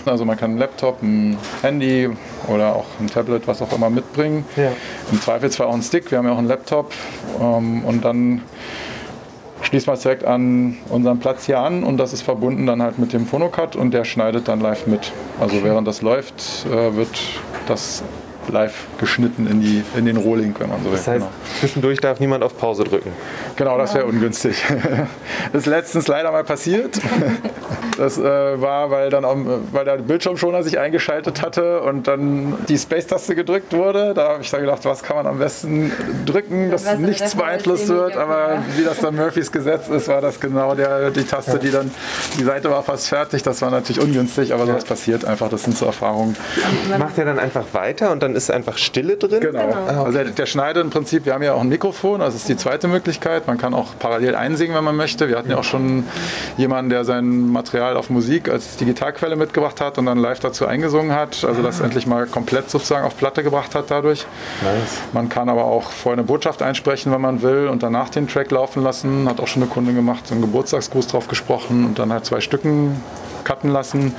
[0.04, 2.10] Also man kann einen Laptop, ein Handy
[2.48, 4.44] oder auch ein Tablet, was auch immer mitbringen.
[4.56, 4.72] Ja.
[5.12, 6.10] Im Zweifelsfall auch einen Stick.
[6.10, 6.92] Wir haben ja auch einen Laptop.
[7.40, 8.42] Ähm, und dann
[9.72, 12.98] schließt man es direkt an unseren Platz hier an und das ist verbunden dann halt
[12.98, 15.12] mit dem Phonocut und der schneidet dann live mit.
[15.40, 17.08] Also während das läuft, äh, wird
[17.66, 18.02] das
[18.48, 20.92] live geschnitten in, die, in den Rohling, wenn man so will.
[20.92, 21.30] Das heißt, genau.
[21.60, 23.12] zwischendurch darf niemand auf Pause drücken.
[23.56, 24.62] Genau, das wäre ungünstig.
[25.52, 27.00] Das ist letztens leider mal passiert.
[27.98, 29.24] Das äh, war, weil dann
[29.72, 34.14] weil der Bildschirmschoner sich eingeschaltet hatte und dann die Space-Taste gedrückt wurde.
[34.14, 35.92] Da habe ich dann gedacht, was kann man am besten
[36.24, 38.16] drücken, dass ja, nichts beeinflusst wird.
[38.16, 41.90] Aber wie das dann Murphys Gesetz ist, war das genau der, die Taste, die dann,
[42.38, 43.42] die Seite war fast fertig.
[43.42, 45.48] Das war natürlich ungünstig, aber sowas passiert einfach.
[45.50, 46.36] Das sind so Erfahrungen.
[46.98, 49.40] Macht er dann einfach weiter und dann ist einfach Stille drin?
[49.40, 49.66] Genau.
[49.66, 50.04] genau.
[50.04, 52.48] Also der, der schneidet im Prinzip, wir haben ja auch ein Mikrofon, also das ist
[52.48, 53.46] die zweite Möglichkeit.
[53.46, 55.28] Man kann auch parallel einsingen, wenn man möchte.
[55.28, 56.04] Wir hatten ja auch schon
[56.56, 61.14] jemanden, der sein Material auf Musik als Digitalquelle mitgebracht hat und dann live dazu eingesungen
[61.14, 61.44] hat.
[61.44, 61.84] Also das ah.
[61.84, 64.26] endlich mal komplett sozusagen auf Platte gebracht hat dadurch.
[64.62, 64.98] Nice.
[65.12, 68.50] Man kann aber auch vorher eine Botschaft einsprechen, wenn man will und danach den Track
[68.50, 69.28] laufen lassen.
[69.28, 72.40] Hat auch schon eine Kunde gemacht, so einen Geburtstagsgruß drauf gesprochen und dann halt zwei
[72.40, 73.00] Stücken
[73.44, 74.14] cutten lassen.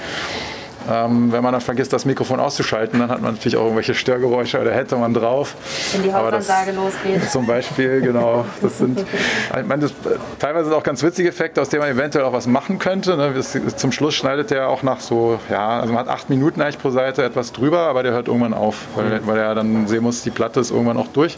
[0.89, 4.59] Ähm, wenn man dann vergisst, das Mikrofon auszuschalten, dann hat man natürlich auch irgendwelche Störgeräusche
[4.59, 5.55] oder hätte man drauf.
[5.93, 7.23] Wenn die Hausansage losgeht.
[7.31, 8.45] Zum Beispiel, genau.
[8.61, 8.99] Das sind,
[9.59, 9.93] ich meine, das,
[10.39, 13.15] teilweise sind auch ganz witzige Effekte, aus denen man eventuell auch was machen könnte.
[13.15, 13.33] Ne?
[13.33, 16.79] Das, zum Schluss schneidet der auch nach so, ja, also man hat acht Minuten eigentlich
[16.79, 20.23] pro Seite etwas drüber, aber der hört irgendwann auf, weil, weil er dann sehen muss,
[20.23, 21.37] die Platte ist irgendwann auch durch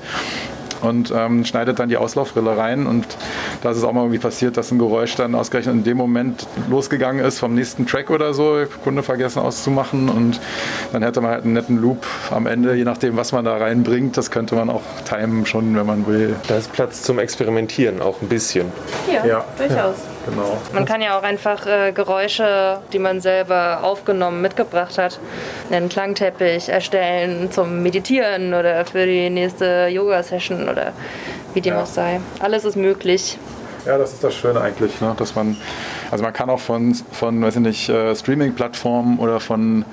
[0.86, 2.88] und ähm, schneidet dann die Auslaufrille rein.
[2.88, 3.06] Und
[3.62, 6.48] da ist es auch mal irgendwie passiert, dass ein Geräusch dann ausgerechnet in dem Moment
[6.70, 10.40] losgegangen ist vom nächsten Track oder so, Kunde vergessen auszumachen und
[10.92, 14.18] dann hätte man halt einen netten Loop am Ende, je nachdem, was man da reinbringt.
[14.18, 16.36] Das könnte man auch timen schon, wenn man will.
[16.48, 18.72] Da ist Platz zum Experimentieren, auch ein bisschen.
[19.12, 19.46] Ja, ja.
[19.58, 19.98] durchaus.
[19.98, 20.15] Ja.
[20.26, 20.58] Genau.
[20.74, 25.20] Man kann ja auch einfach äh, Geräusche, die man selber aufgenommen mitgebracht hat,
[25.72, 30.94] einen Klangteppich erstellen zum Meditieren oder für die nächste Yoga-Session oder
[31.54, 31.84] wie dem ja.
[31.84, 32.20] auch sei.
[32.40, 33.38] Alles ist möglich.
[33.86, 35.14] Ja, das ist das Schöne eigentlich, ne?
[35.16, 35.56] dass man,
[36.10, 39.86] also man kann auch von, von weiß ich nicht, äh, Streaming-Plattformen oder von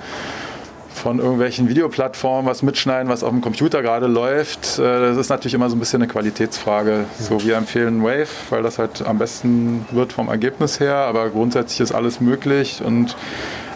[0.95, 4.79] von irgendwelchen Videoplattformen was mitschneiden, was auf dem Computer gerade läuft.
[4.79, 7.05] Äh, das ist natürlich immer so ein bisschen eine Qualitätsfrage.
[7.19, 11.81] So, wir empfehlen Wave, weil das halt am besten wird vom Ergebnis her, aber grundsätzlich
[11.81, 13.17] ist alles möglich und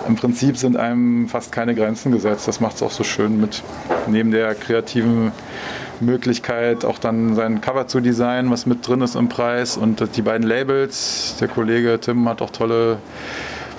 [0.06, 2.46] im Prinzip sind einem fast keine Grenzen gesetzt.
[2.46, 3.62] Das macht es auch so schön mit
[4.06, 5.32] neben der kreativen
[6.00, 10.22] Möglichkeit, auch dann sein Cover zu designen, was mit drin ist im Preis und die
[10.22, 11.36] beiden Labels.
[11.40, 12.98] Der Kollege Tim hat auch tolle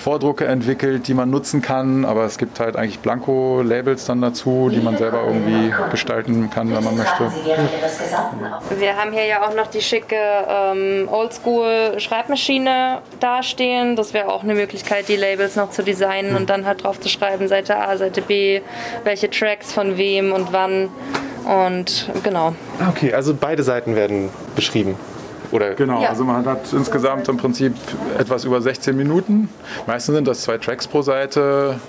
[0.08, 4.80] Vordrucke entwickelt, die man nutzen kann, aber es gibt halt eigentlich Blanko-Labels dann dazu, die
[4.80, 7.30] man selber irgendwie gestalten kann, wenn man möchte.
[8.80, 13.98] Wir haben hier ja auch noch die schicke ähm, Oldschool-Schreibmaschine dastehen.
[13.98, 17.10] Das wäre auch eine Möglichkeit, die Labels noch zu designen und dann halt drauf zu
[17.10, 18.62] schreiben, Seite A, Seite B,
[19.04, 20.88] welche Tracks von wem und wann.
[21.43, 22.56] Und genau.
[22.91, 24.96] Okay, also beide Seiten werden beschrieben.
[25.51, 25.73] Oder?
[25.75, 26.10] Genau, Ja.
[26.10, 27.73] also man hat insgesamt im Prinzip
[28.17, 29.49] etwas über 16 Minuten.
[29.86, 31.79] Meistens sind das zwei Tracks pro Seite.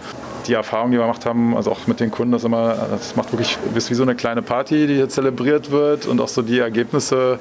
[0.48, 3.32] Die Erfahrung, die wir gemacht haben, also auch mit den Kunden, das immer, das macht
[3.32, 6.58] wirklich, ist wie so eine kleine Party, die hier zelebriert wird und auch so die
[6.58, 7.38] Ergebnisse,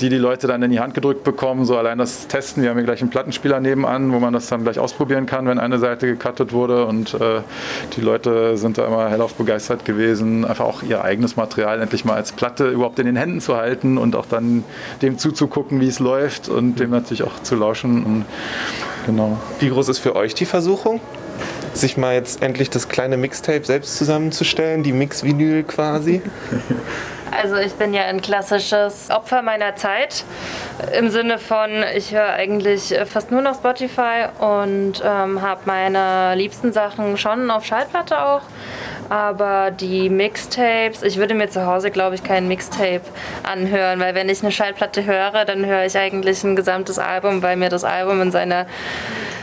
[0.00, 2.62] die die Leute dann in die Hand gedrückt bekommen, so allein das Testen.
[2.62, 5.58] Wir haben hier gleich einen Plattenspieler nebenan, wo man das dann gleich ausprobieren kann, wenn
[5.58, 7.40] eine Seite gecuttet wurde und äh,
[7.96, 12.16] die Leute sind da immer hellauf begeistert gewesen, einfach auch ihr eigenes Material endlich mal
[12.16, 14.62] als Platte überhaupt in den Händen zu halten und auch dann
[15.00, 18.24] dem zuzugucken, wie es läuft und dem natürlich auch zu lauschen und
[19.06, 19.38] genau.
[19.58, 21.00] Wie groß ist für euch die Versuchung?
[21.76, 26.22] Sich mal jetzt endlich das kleine Mixtape selbst zusammenzustellen, die Mix-Vinyl quasi?
[27.38, 30.24] Also ich bin ja ein klassisches Opfer meiner Zeit.
[30.96, 36.72] Im Sinne von, ich höre eigentlich fast nur noch Spotify und ähm, habe meine liebsten
[36.72, 38.40] Sachen schon auf Schallplatte auch.
[39.10, 43.02] Aber die Mixtapes, ich würde mir zu Hause, glaube ich, kein Mixtape
[43.42, 47.56] anhören, weil wenn ich eine Schallplatte höre, dann höre ich eigentlich ein gesamtes Album, weil
[47.56, 48.66] mir das Album in seiner,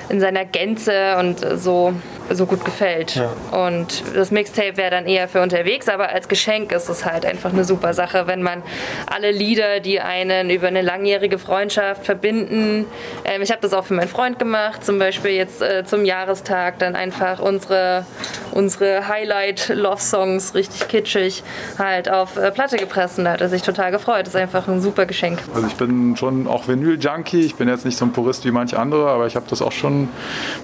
[0.09, 1.93] in seiner Gänze und so,
[2.29, 3.21] so gut gefällt.
[3.51, 7.51] Und das Mixtape wäre dann eher für unterwegs, aber als Geschenk ist es halt einfach
[7.51, 8.63] eine super Sache, wenn man
[9.07, 12.86] alle Lieder, die einen über eine langjährige Freundschaft verbinden.
[13.25, 16.79] Ähm, ich habe das auch für meinen Freund gemacht, zum Beispiel jetzt äh, zum Jahrestag
[16.79, 18.05] dann einfach unsere,
[18.51, 21.43] unsere Highlight-Love-Songs, richtig kitschig,
[21.77, 24.21] halt auf äh, Platte gepresst und da hat er sich total gefreut.
[24.21, 25.39] Das ist einfach ein super Geschenk.
[25.53, 27.41] Also ich bin schon auch Vinyl-Junkie.
[27.41, 29.71] Ich bin jetzt nicht so ein Purist wie manche andere, aber ich habe das auch
[29.71, 30.09] schon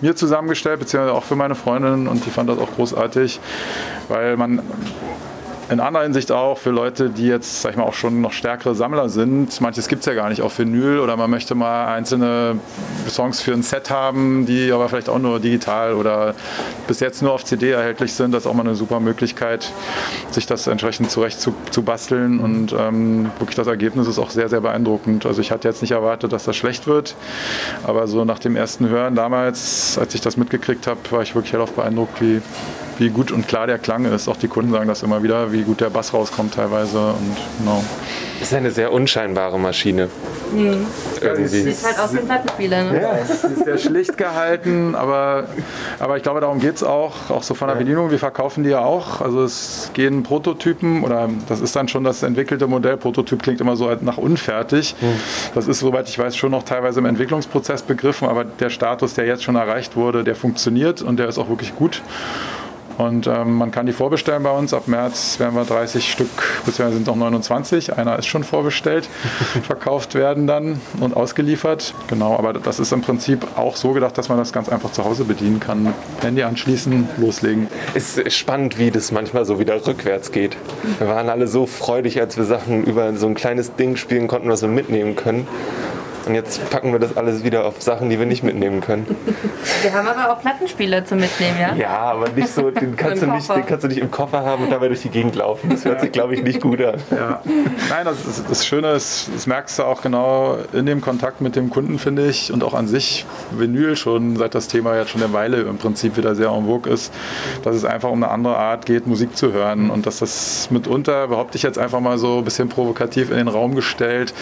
[0.01, 3.39] mir zusammengestellt, beziehungsweise auch für meine Freundin und die fand das auch großartig,
[4.07, 4.61] weil man
[5.69, 8.73] in anderer Hinsicht auch für Leute, die jetzt, sag ich mal, auch schon noch stärkere
[8.73, 9.61] Sammler sind.
[9.61, 12.57] Manches gibt es ja gar nicht auf Vinyl oder man möchte mal einzelne
[13.07, 16.33] Songs für ein Set haben, die aber vielleicht auch nur digital oder
[16.87, 18.31] bis jetzt nur auf CD erhältlich sind.
[18.31, 19.71] Das ist auch mal eine super Möglichkeit,
[20.31, 24.49] sich das entsprechend zurecht zu, zu basteln und ähm, wirklich das Ergebnis ist auch sehr,
[24.49, 25.25] sehr beeindruckend.
[25.25, 27.15] Also ich hatte jetzt nicht erwartet, dass das schlecht wird,
[27.83, 31.53] aber so nach dem ersten Hören damals, als ich das mitgekriegt habe, war ich wirklich
[31.53, 32.41] hellauf beeindruckt, wie,
[32.99, 34.27] wie gut und klar der Klang ist.
[34.27, 37.83] Auch die Kunden sagen das immer wieder, wie gut der Bass rauskommt teilweise und genau.
[38.39, 40.07] Das ist eine sehr unscheinbare Maschine.
[41.21, 41.47] Irgendwie.
[41.47, 43.01] Sieht halt aus wie ein Plattenspieler, ne?
[43.01, 45.45] Ja, es ist sehr schlicht gehalten, aber,
[45.99, 48.09] aber ich glaube, darum geht es auch, auch so von der Bedienung.
[48.09, 49.21] Wir verkaufen die ja auch.
[49.21, 52.97] Also es gehen Prototypen oder das ist dann schon das entwickelte Modell.
[52.97, 54.95] Prototyp klingt immer so nach unfertig.
[55.53, 59.25] Das ist, soweit ich weiß, schon noch teilweise im Entwicklungsprozess begriffen, aber der Status, der
[59.25, 62.01] jetzt schon erreicht wurde, der funktioniert und der ist auch wirklich gut.
[62.99, 64.73] Und ähm, man kann die vorbestellen bei uns.
[64.73, 66.29] Ab März werden wir 30 Stück,
[66.65, 67.97] beziehungsweise sind noch 29.
[67.97, 69.07] Einer ist schon vorbestellt,
[69.63, 71.93] verkauft werden dann und ausgeliefert.
[72.07, 75.05] Genau, aber das ist im Prinzip auch so gedacht, dass man das ganz einfach zu
[75.05, 75.93] Hause bedienen kann.
[76.21, 77.69] Handy anschließen, loslegen.
[77.93, 80.57] Es ist spannend, wie das manchmal so wieder rückwärts geht.
[80.97, 84.49] Wir waren alle so freudig, als wir Sachen über so ein kleines Ding spielen konnten,
[84.49, 85.47] was wir mitnehmen können.
[86.29, 89.07] Und jetzt packen wir das alles wieder auf Sachen, die wir nicht mitnehmen können.
[89.81, 91.73] Wir haben aber auch Plattenspieler zum Mitnehmen, ja?
[91.75, 94.65] Ja, aber nicht so, den kannst, du nicht, den kannst du nicht im Koffer haben
[94.65, 95.71] und dabei durch die Gegend laufen.
[95.71, 96.99] Das hört sich, glaube ich, nicht gut an.
[97.09, 97.41] Ja.
[97.89, 101.55] Nein, das, ist, das Schöne ist, das merkst du auch genau in dem Kontakt mit
[101.55, 105.23] dem Kunden, finde ich, und auch an sich Vinyl schon, seit das Thema jetzt schon
[105.23, 107.11] eine Weile im Prinzip wieder sehr en vogue ist,
[107.63, 111.27] dass es einfach um eine andere Art geht, Musik zu hören und dass das mitunter,
[111.27, 114.35] behaupte ich jetzt einfach mal so ein bisschen provokativ in den Raum gestellt,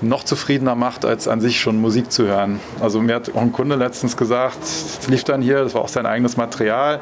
[0.00, 2.60] noch zufriedener macht, als an sich schon Musik zu hören.
[2.80, 5.88] Also mir hat auch ein Kunde letztens gesagt, es lief dann hier, das war auch
[5.88, 7.00] sein eigenes Material,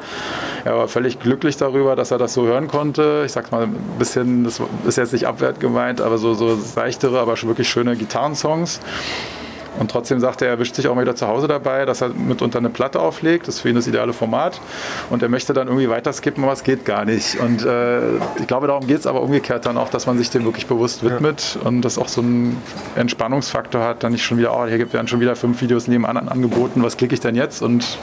[0.65, 3.23] er war völlig glücklich darüber, dass er das so hören konnte.
[3.25, 7.19] Ich sag mal ein bisschen, das ist jetzt nicht abwert gemeint, aber so, so seichtere,
[7.19, 8.79] aber schon wirklich schöne Gitarrensongs.
[9.79, 12.09] Und trotzdem sagt er, er wischt sich auch mal wieder zu Hause dabei, dass er
[12.09, 13.47] mitunter eine Platte auflegt.
[13.47, 14.59] Das ist für ihn das ideale Format.
[15.09, 17.39] Und er möchte dann irgendwie weiter skippen, aber es geht gar nicht.
[17.39, 20.45] Und äh, ich glaube, darum geht es aber umgekehrt dann auch, dass man sich dem
[20.45, 22.61] wirklich bewusst widmet und das auch so einen
[22.95, 24.03] Entspannungsfaktor hat.
[24.03, 26.97] Dann nicht schon wieder, oh, hier gibt werden schon wieder fünf Videos nebenan angeboten, was
[26.97, 27.61] klicke ich denn jetzt?
[27.61, 27.97] Und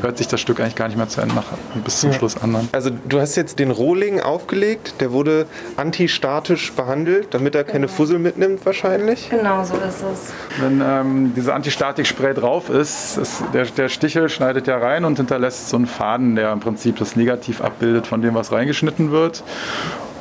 [0.00, 1.44] hört sich das Stück eigentlich gar nicht mehr zu Ende nach,
[1.84, 2.52] bis zum Schluss an.
[2.52, 2.68] dann.
[2.72, 5.46] Also du hast jetzt den Rohling aufgelegt, der wurde
[5.76, 9.30] antistatisch behandelt, damit er keine Fussel mitnimmt wahrscheinlich.
[9.30, 10.32] Genau so ist es.
[10.60, 15.68] Wenn ähm, diese Antistatik-Spray drauf ist, ist der, der Stichel schneidet ja rein und hinterlässt
[15.68, 19.42] so einen Faden, der im Prinzip das Negativ abbildet von dem, was reingeschnitten wird.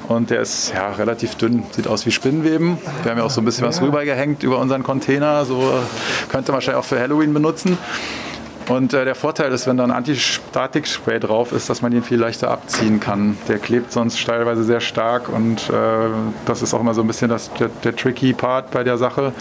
[0.08, 2.78] Und der ist ja relativ dünn, sieht aus wie Spinnenweben.
[3.02, 6.52] Wir haben ja auch so ein bisschen was rübergehängt über unseren Container, so äh, könnte
[6.52, 7.78] man wahrscheinlich auch für Halloween benutzen.
[8.68, 12.20] Und äh, der Vorteil ist, wenn da ein Antistatik-Spray drauf ist, dass man ihn viel
[12.20, 13.38] leichter abziehen kann.
[13.48, 15.74] Der klebt sonst teilweise sehr stark und äh,
[16.46, 19.34] das ist auch immer so ein bisschen das, der, der tricky Part bei der Sache.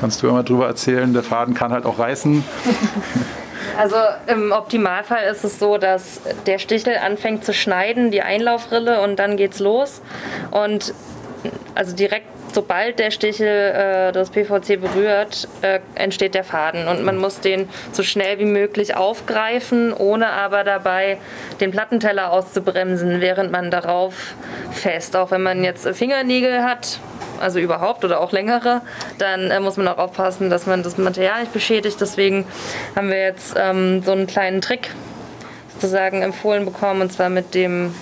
[0.00, 1.12] Kannst du immer drüber erzählen.
[1.12, 2.44] Der Faden kann halt auch reißen.
[3.78, 9.18] Also im Optimalfall ist es so, dass der Stichel anfängt zu schneiden, die Einlaufrille und
[9.18, 10.02] dann geht's los.
[10.50, 10.92] Und
[11.74, 17.18] also direkt sobald der Stichel äh, das PVC berührt, äh, entsteht der Faden und man
[17.18, 21.18] muss den so schnell wie möglich aufgreifen, ohne aber dabei
[21.60, 24.34] den Plattenteller auszubremsen, während man darauf
[24.72, 25.16] fest.
[25.16, 26.98] Auch wenn man jetzt Fingernägel hat,
[27.40, 28.82] also überhaupt oder auch längere,
[29.18, 32.00] dann äh, muss man auch aufpassen, dass man das Material nicht beschädigt.
[32.00, 32.46] Deswegen
[32.94, 34.90] haben wir jetzt ähm, so einen kleinen Trick
[35.74, 37.94] sozusagen empfohlen bekommen und zwar mit dem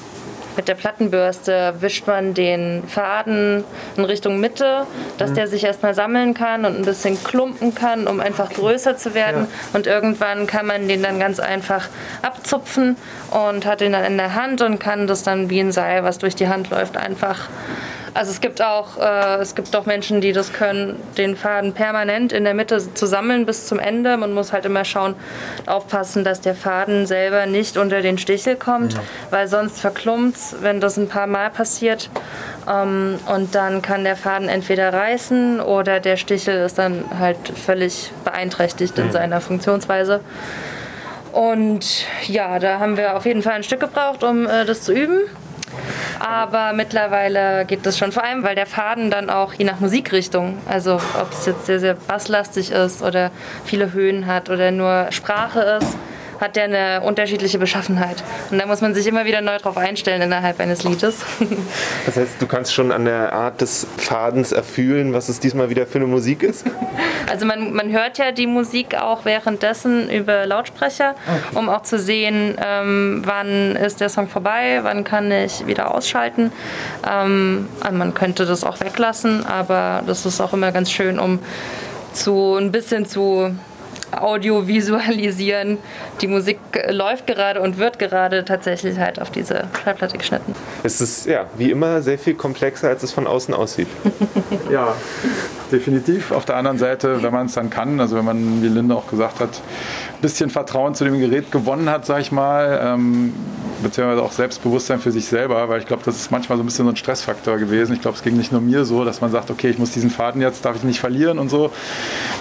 [0.56, 3.64] mit der Plattenbürste wischt man den Faden
[3.96, 4.86] in Richtung Mitte,
[5.18, 9.14] dass der sich erstmal sammeln kann und ein bisschen klumpen kann, um einfach größer zu
[9.14, 9.46] werden.
[9.50, 9.76] Ja.
[9.76, 11.88] Und irgendwann kann man den dann ganz einfach
[12.22, 12.96] abzupfen
[13.30, 16.18] und hat den dann in der Hand und kann das dann wie ein Seil, was
[16.18, 17.48] durch die Hand läuft, einfach
[18.14, 22.32] also es gibt auch, äh, es gibt auch Menschen, die das können, den Faden permanent
[22.32, 24.16] in der Mitte zu sammeln bis zum Ende.
[24.16, 25.14] Man muss halt immer schauen,
[25.66, 29.00] aufpassen, dass der Faden selber nicht unter den Stichel kommt, ja.
[29.30, 32.10] weil sonst verklumpt wenn das ein paar Mal passiert.
[32.68, 38.12] Ähm, und dann kann der Faden entweder reißen oder der Stichel ist dann halt völlig
[38.24, 40.20] beeinträchtigt in seiner Funktionsweise.
[41.32, 44.92] Und ja, da haben wir auf jeden Fall ein Stück gebraucht, um äh, das zu
[44.92, 45.20] üben.
[46.18, 50.58] Aber mittlerweile geht das schon, vor allem weil der Faden dann auch je nach Musikrichtung,
[50.68, 53.30] also ob es jetzt sehr, sehr basslastig ist oder
[53.64, 55.96] viele Höhen hat oder nur Sprache ist,
[56.40, 58.22] hat der eine unterschiedliche Beschaffenheit.
[58.50, 61.20] Und da muss man sich immer wieder neu drauf einstellen innerhalb eines Liedes.
[62.06, 65.86] Das heißt, du kannst schon an der Art des Fadens erfühlen, was es diesmal wieder
[65.86, 66.64] für eine Musik ist?
[67.30, 71.58] Also man, man hört ja die Musik auch währenddessen über Lautsprecher, okay.
[71.58, 76.52] um auch zu sehen, ähm, wann ist der Song vorbei, wann kann ich wieder ausschalten.
[77.08, 81.38] Ähm, also man könnte das auch weglassen, aber das ist auch immer ganz schön, um
[82.12, 83.54] zu ein bisschen zu
[84.12, 85.78] audiovisualisieren.
[86.20, 90.54] Die Musik läuft gerade und wird gerade tatsächlich halt auf diese Schallplatte geschnitten.
[90.82, 93.88] Es ist ja wie immer sehr viel komplexer, als es von außen aussieht.
[94.70, 94.94] ja,
[95.70, 96.32] definitiv.
[96.32, 99.08] Auf der anderen Seite, wenn man es dann kann, also wenn man, wie Linda auch
[99.08, 103.32] gesagt hat, ein bisschen Vertrauen zu dem Gerät gewonnen hat, sag ich mal, ähm,
[103.82, 106.84] beziehungsweise auch Selbstbewusstsein für sich selber, weil ich glaube, das ist manchmal so ein bisschen
[106.84, 107.94] so ein Stressfaktor gewesen.
[107.94, 110.10] Ich glaube, es ging nicht nur mir so, dass man sagt, okay, ich muss diesen
[110.10, 111.70] Faden jetzt, darf ich nicht verlieren und so.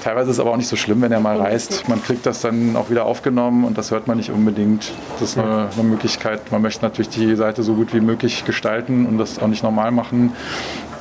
[0.03, 1.58] Teilweise ist es aber auch nicht so schlimm, wenn er mal reißt.
[1.87, 4.91] Man kriegt das dann auch wieder aufgenommen und das hört man nicht unbedingt.
[5.19, 6.51] Das ist eine, eine Möglichkeit.
[6.51, 9.91] Man möchte natürlich die Seite so gut wie möglich gestalten und das auch nicht normal
[9.91, 10.33] machen.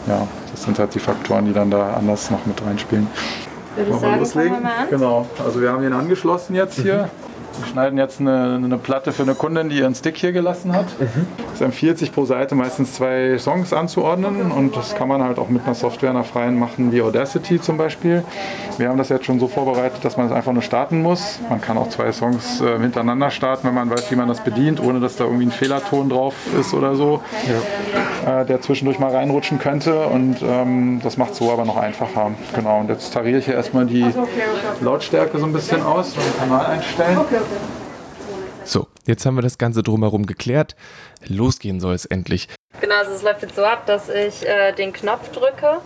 [0.06, 3.06] Ja, das sind halt die Faktoren, die dann da anders noch mit reinspielen.
[3.76, 4.52] Würde ich sagen, loslegen?
[4.54, 4.90] wir mal an?
[4.90, 7.02] Genau, also wir haben ihn angeschlossen jetzt hier.
[7.02, 7.27] Mhm.
[7.58, 10.86] Wir schneiden jetzt eine, eine, Platte für eine Kundin, die ihren Stick hier gelassen hat.
[11.00, 11.26] Mhm.
[11.52, 15.48] Es empfiehlt sich pro Seite meistens zwei Songs anzuordnen und das kann man halt auch
[15.48, 18.22] mit einer Software, einer freien machen, wie Audacity zum Beispiel.
[18.78, 21.40] Wir haben das jetzt schon so vorbereitet, dass man es einfach nur starten muss.
[21.50, 24.80] Man kann auch zwei Songs äh, hintereinander starten, wenn man weiß, wie man das bedient,
[24.80, 27.20] ohne dass da irgendwie ein Fehlerton drauf ist oder so,
[28.24, 28.42] ja.
[28.42, 30.06] äh, der zwischendurch mal reinrutschen könnte.
[30.06, 32.30] Und ähm, das macht es so aber noch einfacher.
[32.54, 32.78] Genau.
[32.80, 34.06] Und jetzt tariere ich hier erstmal die
[34.80, 37.18] Lautstärke so ein bisschen aus und den Kanal einstellen.
[38.64, 40.76] So, jetzt haben wir das Ganze drumherum geklärt.
[41.26, 42.48] Losgehen soll es endlich.
[42.80, 45.80] Genau, also es läuft jetzt so ab, dass ich äh, den Knopf drücke.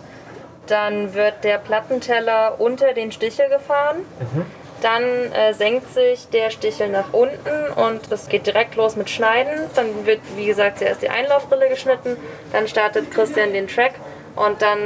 [0.67, 3.99] Dann wird der Plattenteller unter den Stichel gefahren.
[4.19, 4.45] Mhm.
[4.81, 9.69] Dann äh, senkt sich der Stichel nach unten und es geht direkt los mit Schneiden.
[9.75, 12.17] Dann wird, wie gesagt, zuerst die Einlaufbrille geschnitten.
[12.51, 13.93] Dann startet Christian den Track
[14.35, 14.79] und dann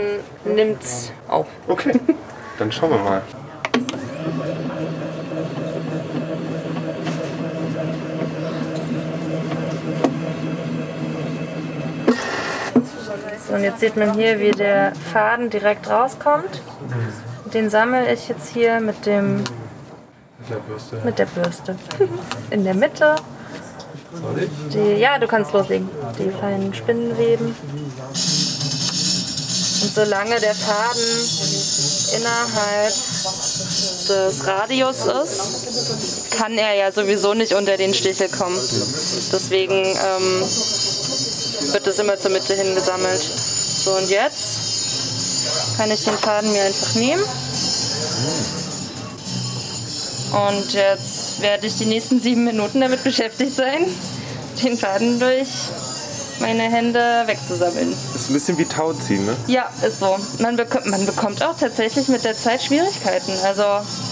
[0.46, 1.48] nimmt es auf.
[1.68, 2.00] Okay,
[2.60, 3.24] dann schauen wir mal.
[13.48, 16.62] So, und jetzt sieht man hier, wie der Faden direkt rauskommt.
[17.54, 19.44] Den sammle ich jetzt hier mit dem
[20.40, 21.02] mit der Bürste.
[21.04, 21.76] Mit der Bürste.
[22.52, 23.16] In der Mitte.
[24.74, 25.90] Die, ja, du kannst loslegen.
[26.18, 27.56] Die feinen Spinnenweben.
[29.80, 31.04] Und solange der Faden
[32.18, 32.94] innerhalb
[34.08, 38.58] des Radius ist, kann er ja sowieso nicht unter den Stichel kommen.
[39.32, 40.44] Deswegen ähm,
[41.74, 43.30] wird das immer zur Mitte hin gesammelt.
[43.88, 47.24] So und jetzt kann ich den Faden mir einfach nehmen.
[50.50, 53.86] Und jetzt werde ich die nächsten sieben Minuten damit beschäftigt sein,
[54.62, 55.48] den Faden durch
[56.42, 57.96] meine Hände wegzusammeln.
[58.14, 59.38] Ist ein bisschen wie Tauziehen, ne?
[59.48, 60.18] Ja, ist so.
[60.40, 63.32] Man, bek man bekommt auch tatsächlich mit der Zeit Schwierigkeiten.
[63.46, 63.64] Also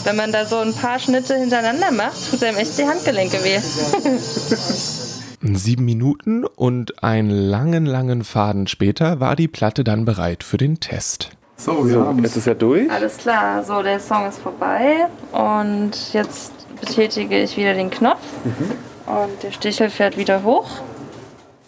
[0.06, 3.60] wenn man da so ein paar Schnitte hintereinander macht, tut einem echt die Handgelenke weh.
[5.54, 10.80] Sieben Minuten und einen langen, langen Faden später war die Platte dann bereit für den
[10.80, 11.30] Test.
[11.58, 12.90] So, wir haben Jetzt ist er durch.
[12.90, 18.22] Alles klar, so der Song ist vorbei und jetzt betätige ich wieder den Knopf
[19.06, 20.68] und der Stichel fährt wieder hoch.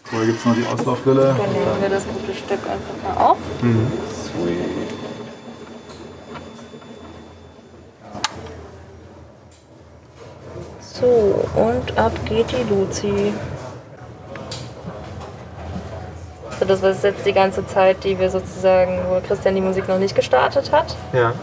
[0.06, 1.36] Vorher gibt es noch die Auslaufbrille.
[1.38, 3.38] Dann nehmen wir das gute Stück einfach mal auf.
[10.80, 13.34] So, und ab geht die Luzi.
[16.60, 19.99] So, das war jetzt die ganze Zeit, die wir sozusagen, wo Christian die Musik noch
[19.99, 20.95] nicht gestartet hat.
[21.14, 21.34] Ja.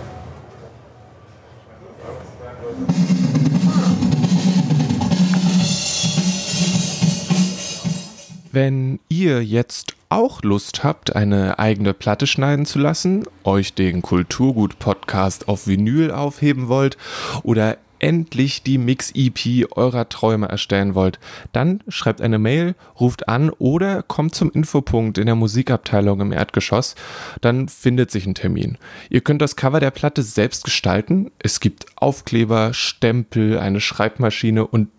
[8.50, 15.48] Wenn ihr jetzt auch Lust habt, eine eigene Platte schneiden zu lassen, euch den Kulturgut-Podcast
[15.48, 16.96] auf Vinyl aufheben wollt
[17.42, 21.18] oder endlich die Mix-EP eurer Träume erstellen wollt,
[21.52, 26.96] dann schreibt eine Mail, ruft an oder kommt zum Infopunkt in der Musikabteilung im Erdgeschoss,
[27.40, 28.76] dann findet sich ein Termin.
[29.08, 31.30] Ihr könnt das Cover der Platte selbst gestalten.
[31.38, 34.90] Es gibt Aufkleber, Stempel, eine Schreibmaschine und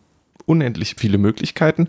[0.48, 1.88] unendlich viele Möglichkeiten.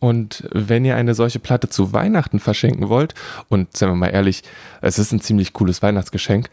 [0.00, 3.14] Und wenn ihr eine solche Platte zu Weihnachten verschenken wollt,
[3.50, 4.42] und seien wir mal ehrlich,
[4.80, 6.48] es ist ein ziemlich cooles Weihnachtsgeschenk,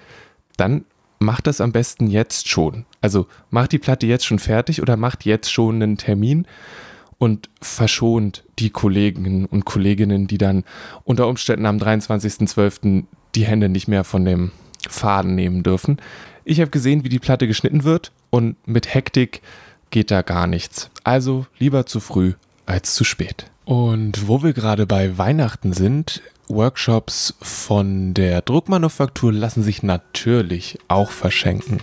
[0.58, 0.84] dann
[1.24, 2.86] macht das am besten jetzt schon.
[3.02, 6.46] Also macht die Platte jetzt schon fertig oder macht jetzt schon einen Termin
[7.18, 10.64] und verschont die Kolleginnen und Kolleginnen, die dann
[11.04, 13.04] unter Umständen am 23.12.
[13.36, 14.52] die Hände nicht mehr von dem
[14.88, 15.98] Faden nehmen dürfen.
[16.46, 19.42] Ich habe gesehen, wie die Platte geschnitten wird und mit Hektik
[19.90, 20.90] geht da gar nichts.
[21.04, 22.34] Also lieber zu früh
[22.66, 23.46] als zu spät.
[23.66, 31.12] Und wo wir gerade bei Weihnachten sind, Workshops von der Druckmanufaktur lassen sich natürlich auch
[31.12, 31.80] verschenken.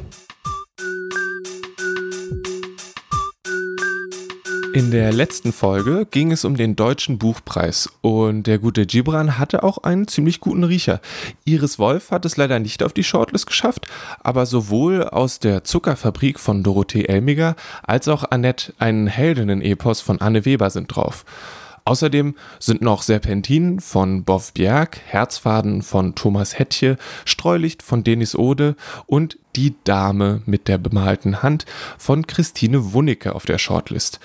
[4.73, 9.65] In der letzten Folge ging es um den Deutschen Buchpreis und der gute Gibran hatte
[9.65, 11.01] auch einen ziemlich guten Riecher.
[11.45, 13.89] Iris Wolf hat es leider nicht auf die Shortlist geschafft,
[14.23, 20.45] aber sowohl aus der Zuckerfabrik von Dorothee Elmiger als auch Annette ein Heldinnen-Epos von Anne
[20.45, 21.25] Weber sind drauf.
[21.91, 28.77] Außerdem sind noch Serpentin von Boff Bjerg, Herzfaden von Thomas Hettche, Streulicht von Denis Ode
[29.07, 31.67] und Die Dame mit der bemalten Hand
[31.99, 34.21] von Christine Wunicke auf der Shortlist.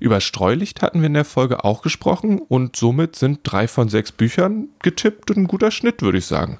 [0.00, 4.12] Über Streulicht hatten wir in der Folge auch gesprochen und somit sind drei von sechs
[4.12, 6.58] Büchern getippt und ein guter Schnitt, würde ich sagen.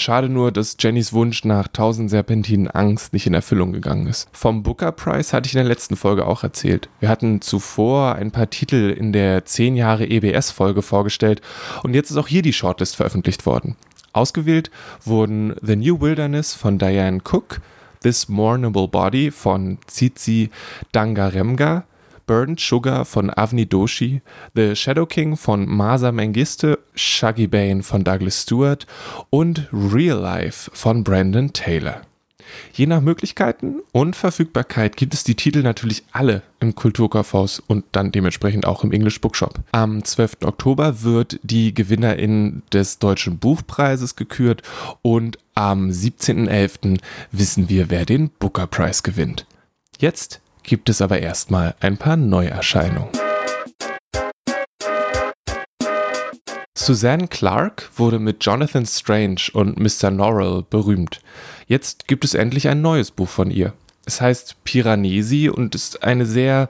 [0.00, 4.28] Schade nur, dass Jennys Wunsch nach 1000 Serpentinen Angst nicht in Erfüllung gegangen ist.
[4.32, 6.88] Vom Booker Prize hatte ich in der letzten Folge auch erzählt.
[7.00, 11.40] Wir hatten zuvor ein paar Titel in der 10 Jahre EBS-Folge vorgestellt
[11.82, 13.76] und jetzt ist auch hier die Shortlist veröffentlicht worden.
[14.12, 14.70] Ausgewählt
[15.04, 17.60] wurden The New Wilderness von Diane Cook,
[18.02, 20.50] This Mournable Body von Tsitsi
[20.92, 21.84] Dangaremga,
[22.26, 24.20] Burnt Sugar von Avni Doshi,
[24.54, 28.86] The Shadow King von Masa Mengiste, Shaggy Bane von Douglas Stewart
[29.30, 32.02] und Real Life von Brandon Taylor.
[32.72, 38.12] Je nach Möglichkeiten und Verfügbarkeit gibt es die Titel natürlich alle im Kulturkaufhaus und dann
[38.12, 39.60] dementsprechend auch im English Bookshop.
[39.72, 40.38] Am 12.
[40.44, 44.62] Oktober wird die Gewinnerin des Deutschen Buchpreises gekürt
[45.02, 46.98] und am 17.11.
[47.32, 49.46] wissen wir, wer den Booker Prize gewinnt.
[49.98, 53.08] Jetzt gibt es aber erstmal ein paar Neuerscheinungen.
[56.76, 60.10] Suzanne Clark wurde mit Jonathan Strange und Mr.
[60.10, 61.20] Norrell berühmt.
[61.66, 63.72] Jetzt gibt es endlich ein neues Buch von ihr.
[64.04, 66.68] Es heißt Piranesi und ist eine sehr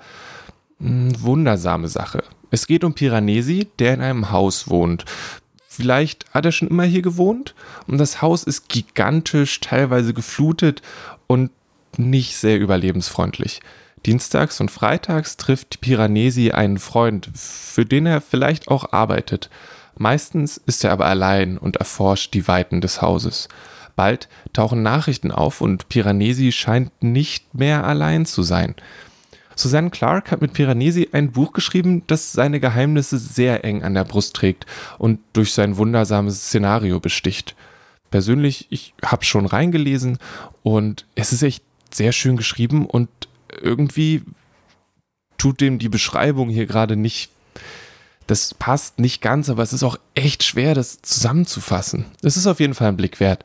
[0.79, 2.23] mh, wundersame Sache.
[2.51, 5.05] Es geht um Piranesi, der in einem Haus wohnt.
[5.69, 7.55] Vielleicht hat er schon immer hier gewohnt
[7.87, 10.81] und das Haus ist gigantisch, teilweise geflutet
[11.27, 11.51] und
[11.99, 13.61] nicht sehr überlebensfreundlich.
[14.05, 19.51] Dienstags und freitags trifft Piranesi einen Freund, für den er vielleicht auch arbeitet.
[19.97, 23.49] Meistens ist er aber allein und erforscht die Weiten des Hauses.
[23.97, 28.75] Bald tauchen Nachrichten auf und Piranesi scheint nicht mehr allein zu sein.
[29.59, 34.05] Susanne Clark hat mit Piranesi ein Buch geschrieben, das seine Geheimnisse sehr eng an der
[34.05, 34.67] Brust trägt
[34.99, 37.57] und durch sein wundersames Szenario besticht.
[38.11, 40.19] Persönlich, ich habe schon reingelesen
[40.63, 43.09] und es ist echt sehr schön geschrieben und
[43.61, 44.23] irgendwie
[45.39, 47.31] tut dem die Beschreibung hier gerade nicht.
[48.27, 52.07] Das passt nicht ganz, aber es ist auch echt schwer, das zusammenzufassen.
[52.23, 53.45] Es ist auf jeden Fall ein Blick wert.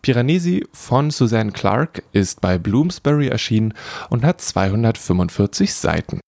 [0.00, 3.74] Piranesi von Suzanne Clark ist bei Bloomsbury erschienen
[4.08, 6.20] und hat 245 Seiten.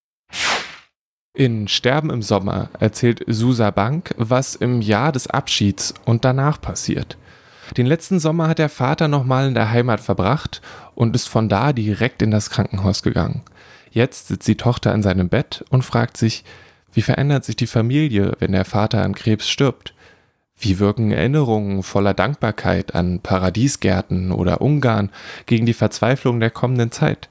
[1.37, 7.17] In Sterben im Sommer erzählt Susa Bank, was im Jahr des Abschieds und danach passiert.
[7.77, 10.61] Den letzten Sommer hat der Vater nochmal in der Heimat verbracht
[10.95, 13.43] und ist von da direkt in das Krankenhaus gegangen.
[13.91, 16.45] Jetzt sitzt die Tochter in seinem Bett und fragt sich,
[16.93, 19.95] wie verändert sich die Familie, wenn der Vater an Krebs stirbt?
[20.57, 25.11] Wie wirken Erinnerungen voller Dankbarkeit an Paradiesgärten oder Ungarn
[25.47, 27.29] gegen die Verzweiflung der kommenden Zeit?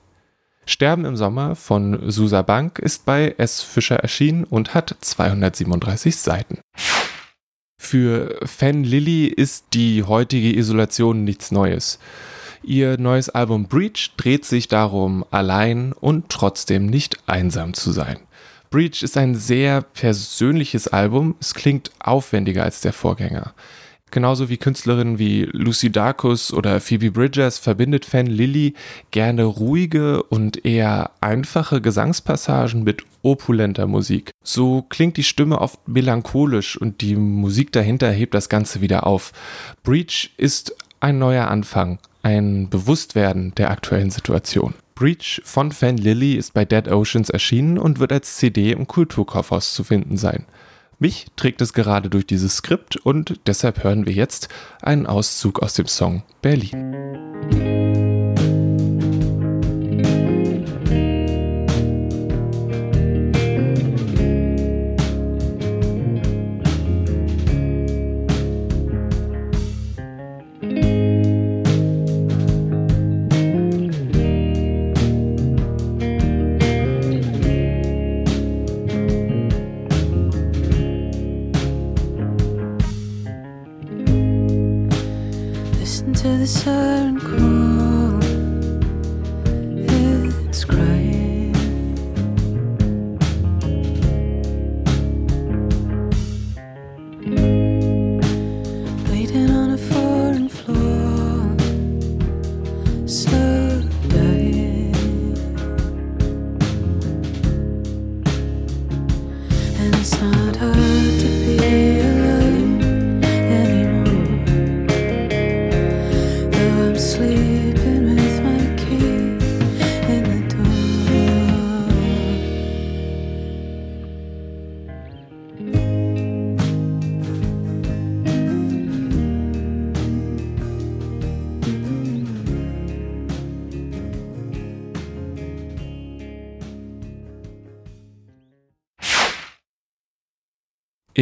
[0.66, 3.62] Sterben im Sommer von Susa Bank ist bei S.
[3.62, 6.60] Fischer erschienen und hat 237 Seiten.
[7.84, 12.00] Für Fan Lilly ist die heutige Isolation nichts Neues.
[12.64, 18.20] Ihr neues Album Breach dreht sich darum, allein und trotzdem nicht einsam zu sein.
[18.72, 21.36] Breach ist ein sehr persönliches Album.
[21.42, 23.54] Es klingt aufwendiger als der Vorgänger.
[24.14, 28.76] Genauso wie Künstlerinnen wie Lucy Dacus oder Phoebe Bridgers verbindet Fan Lilly
[29.10, 34.30] gerne ruhige und eher einfache Gesangspassagen mit opulenter Musik.
[34.44, 39.32] So klingt die Stimme oft melancholisch und die Musik dahinter hebt das Ganze wieder auf.
[39.82, 44.76] Breach ist ein neuer Anfang, ein Bewusstwerden der aktuellen Situation.
[44.94, 49.74] Breach von Fan Lilly ist bei Dead Oceans erschienen und wird als CD im Kulturkaufhaus
[49.74, 50.46] zu finden sein.
[51.04, 54.48] Mich trägt es gerade durch dieses Skript und deshalb hören wir jetzt
[54.82, 56.96] einen Auszug aus dem Song Berlin.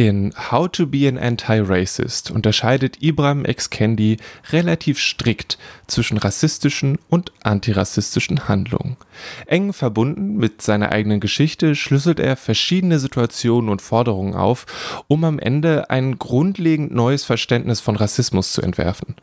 [0.02, 3.70] In How to be an Anti-Racist unterscheidet Ibram X.
[3.70, 4.16] Kendi
[4.50, 8.96] relativ strikt zwischen rassistischen und antirassistischen Handlungen.
[9.46, 14.66] Eng verbunden mit seiner eigenen Geschichte schlüsselt er verschiedene Situationen und Forderungen auf,
[15.06, 19.14] um am Ende ein grundlegend neues Verständnis von Rassismus zu entwerfen.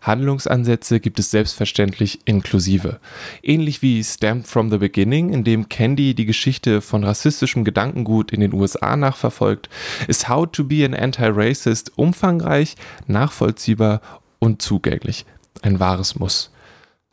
[0.00, 3.00] Handlungsansätze gibt es selbstverständlich inklusive.
[3.42, 8.40] Ähnlich wie Stamped from the Beginning, in dem Candy die Geschichte von rassistischem Gedankengut in
[8.40, 9.68] den USA nachverfolgt,
[10.06, 12.76] ist How to be an Anti-Racist umfangreich,
[13.06, 14.00] nachvollziehbar
[14.38, 15.26] und zugänglich.
[15.62, 16.50] Ein wahres Muss.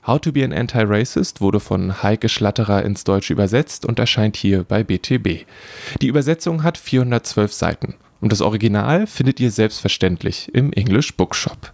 [0.05, 4.63] How to be an Anti-Racist wurde von Heike Schlatterer ins Deutsche übersetzt und erscheint hier
[4.63, 5.45] bei BTB.
[5.99, 11.73] Die Übersetzung hat 412 Seiten und das Original findet ihr selbstverständlich im English Bookshop.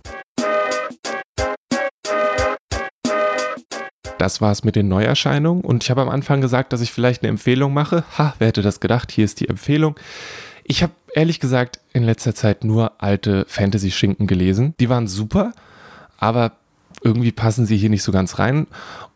[4.22, 7.24] Das war es mit den Neuerscheinungen und ich habe am Anfang gesagt, dass ich vielleicht
[7.24, 8.04] eine Empfehlung mache.
[8.20, 9.12] Ha, wer hätte das gedacht?
[9.12, 9.96] Hier ist die Empfehlung.
[10.64, 14.76] Ich habe ehrlich gesagt in letzter Zeit nur alte Fantasy-Schinken gelesen.
[14.80, 15.54] Die waren super,
[16.20, 16.52] aber
[17.04, 18.68] irgendwie passen sie hier nicht so ganz rein.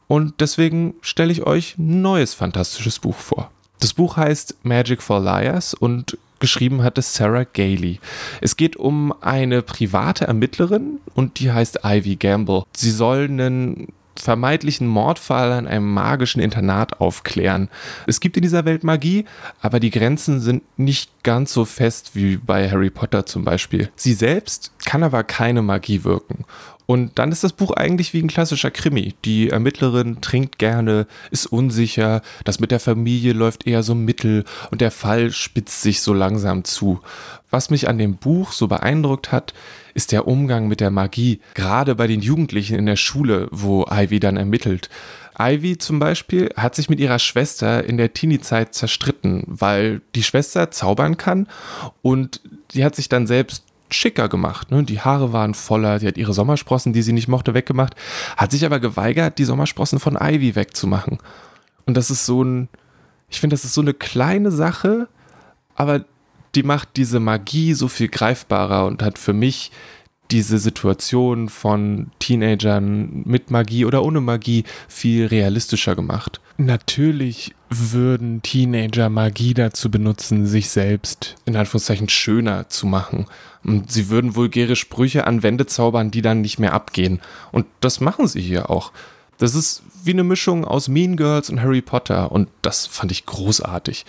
[0.08, 3.52] Und deswegen stelle ich euch ein neues fantastisches Buch vor.
[3.80, 8.00] Das Buch heißt Magic for Liars und geschrieben hat es Sarah Gailey.
[8.42, 12.64] Es geht um eine private Ermittlerin und die heißt Ivy Gamble.
[12.76, 17.70] Sie soll einen vermeintlichen Mordfall an einem magischen Internat aufklären.
[18.08, 19.26] Es gibt in dieser Welt Magie,
[19.62, 23.90] aber die Grenzen sind nicht ganz so fest wie bei Harry Potter zum Beispiel.
[23.96, 26.46] Sie selbst kann aber keine Magie wirken.
[26.86, 29.16] Und dann ist das Buch eigentlich wie ein klassischer Krimi.
[29.26, 34.82] Die Ermittlerin trinkt gerne, ist unsicher, das mit der Familie läuft eher so mittel und
[34.82, 37.00] der Fall spitzt sich so langsam zu.
[37.50, 39.54] Was mich an dem Buch so beeindruckt hat,
[39.94, 44.20] ist der Umgang mit der Magie, gerade bei den Jugendlichen in der Schule, wo Ivy
[44.20, 44.90] dann ermittelt.
[45.40, 50.72] Ivy zum Beispiel hat sich mit ihrer Schwester in der Teenie-Zeit zerstritten, weil die Schwester
[50.72, 51.48] zaubern kann
[52.02, 54.72] und sie hat sich dann selbst schicker gemacht.
[54.72, 54.84] Ne?
[54.84, 57.96] Die Haare waren voller, sie hat ihre Sommersprossen, die sie nicht mochte, weggemacht,
[58.38, 61.20] hat sich aber geweigert, die Sommersprossen von Ivy wegzumachen.
[61.86, 62.70] Und das ist so ein,
[63.30, 65.08] Ich finde, das ist so eine kleine Sache,
[65.76, 66.06] aber
[66.56, 69.72] die macht diese Magie so viel greifbarer und hat für mich
[70.32, 76.42] diese Situation von Teenagern mit Magie oder ohne Magie viel realistischer gemacht.
[76.58, 83.26] Natürlich würden Teenager Magie dazu benutzen, sich selbst in Anführungszeichen schöner zu machen.
[83.64, 87.20] Und sie würden vulgäre Sprüche an Wände zaubern, die dann nicht mehr abgehen.
[87.52, 88.92] Und das machen sie hier auch.
[89.38, 93.26] Das ist wie eine Mischung aus Mean Girls und Harry Potter und das fand ich
[93.26, 94.06] großartig.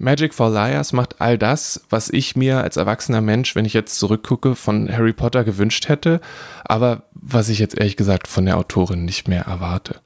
[0.00, 3.98] Magic for Liars macht all das, was ich mir als erwachsener Mensch, wenn ich jetzt
[3.98, 6.22] zurückgucke, von Harry Potter gewünscht hätte,
[6.64, 10.00] aber was ich jetzt ehrlich gesagt von der Autorin nicht mehr erwarte.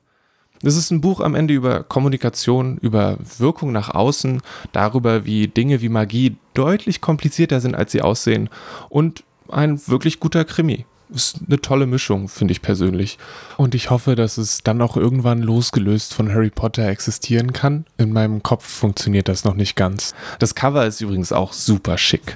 [0.62, 4.42] Das ist ein Buch am Ende über Kommunikation, über Wirkung nach außen,
[4.72, 8.50] darüber, wie Dinge wie Magie deutlich komplizierter sind, als sie aussehen
[8.88, 13.18] und ein wirklich guter Krimi ist eine tolle Mischung, finde ich persönlich.
[13.56, 17.86] Und ich hoffe, dass es dann auch irgendwann losgelöst von Harry Potter existieren kann.
[17.98, 20.14] In meinem Kopf funktioniert das noch nicht ganz.
[20.38, 22.34] Das Cover ist übrigens auch super schick.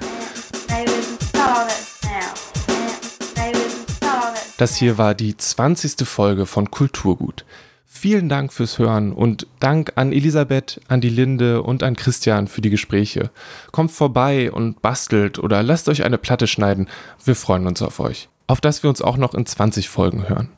[4.57, 6.05] Das hier war die 20.
[6.05, 7.45] Folge von Kulturgut.
[7.85, 12.61] Vielen Dank fürs Hören und Dank an Elisabeth, an die Linde und an Christian für
[12.61, 13.29] die Gespräche.
[13.71, 16.87] Kommt vorbei und bastelt oder lasst euch eine Platte schneiden.
[17.23, 20.49] Wir freuen uns auf euch auf das wir uns auch noch in 20 Folgen hören.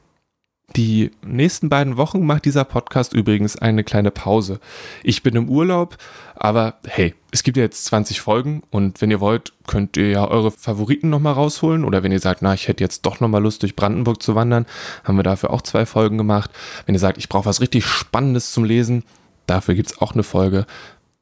[0.77, 4.61] Die nächsten beiden Wochen macht dieser Podcast übrigens eine kleine Pause.
[5.03, 5.97] Ich bin im Urlaub,
[6.33, 10.25] aber hey, es gibt ja jetzt 20 Folgen und wenn ihr wollt, könnt ihr ja
[10.25, 13.61] eure Favoriten nochmal rausholen oder wenn ihr sagt, na, ich hätte jetzt doch nochmal Lust
[13.61, 14.65] durch Brandenburg zu wandern,
[15.03, 16.49] haben wir dafür auch zwei Folgen gemacht.
[16.85, 19.03] Wenn ihr sagt, ich brauche was richtig Spannendes zum Lesen,
[19.47, 20.65] dafür gibt es auch eine Folge.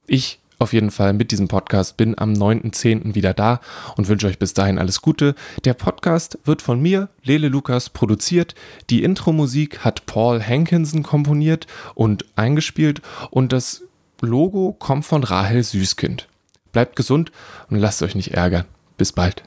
[0.06, 1.98] Ich auf jeden Fall mit diesem Podcast.
[1.98, 3.16] Bin am 9.10.
[3.16, 3.60] wieder da
[3.98, 5.36] und wünsche euch bis dahin alles Gute.
[5.66, 8.56] Der Podcast wird von mir, Lele Lukas, produziert.
[8.90, 13.02] Die Intro-Musik hat Paul Hankinson komponiert und eingespielt
[13.32, 13.84] und das
[14.22, 16.28] Logo kommt von Rahel Süßkind.
[16.72, 17.32] Bleibt gesund
[17.70, 18.66] und lasst euch nicht ärgern.
[18.98, 19.44] Bis bald.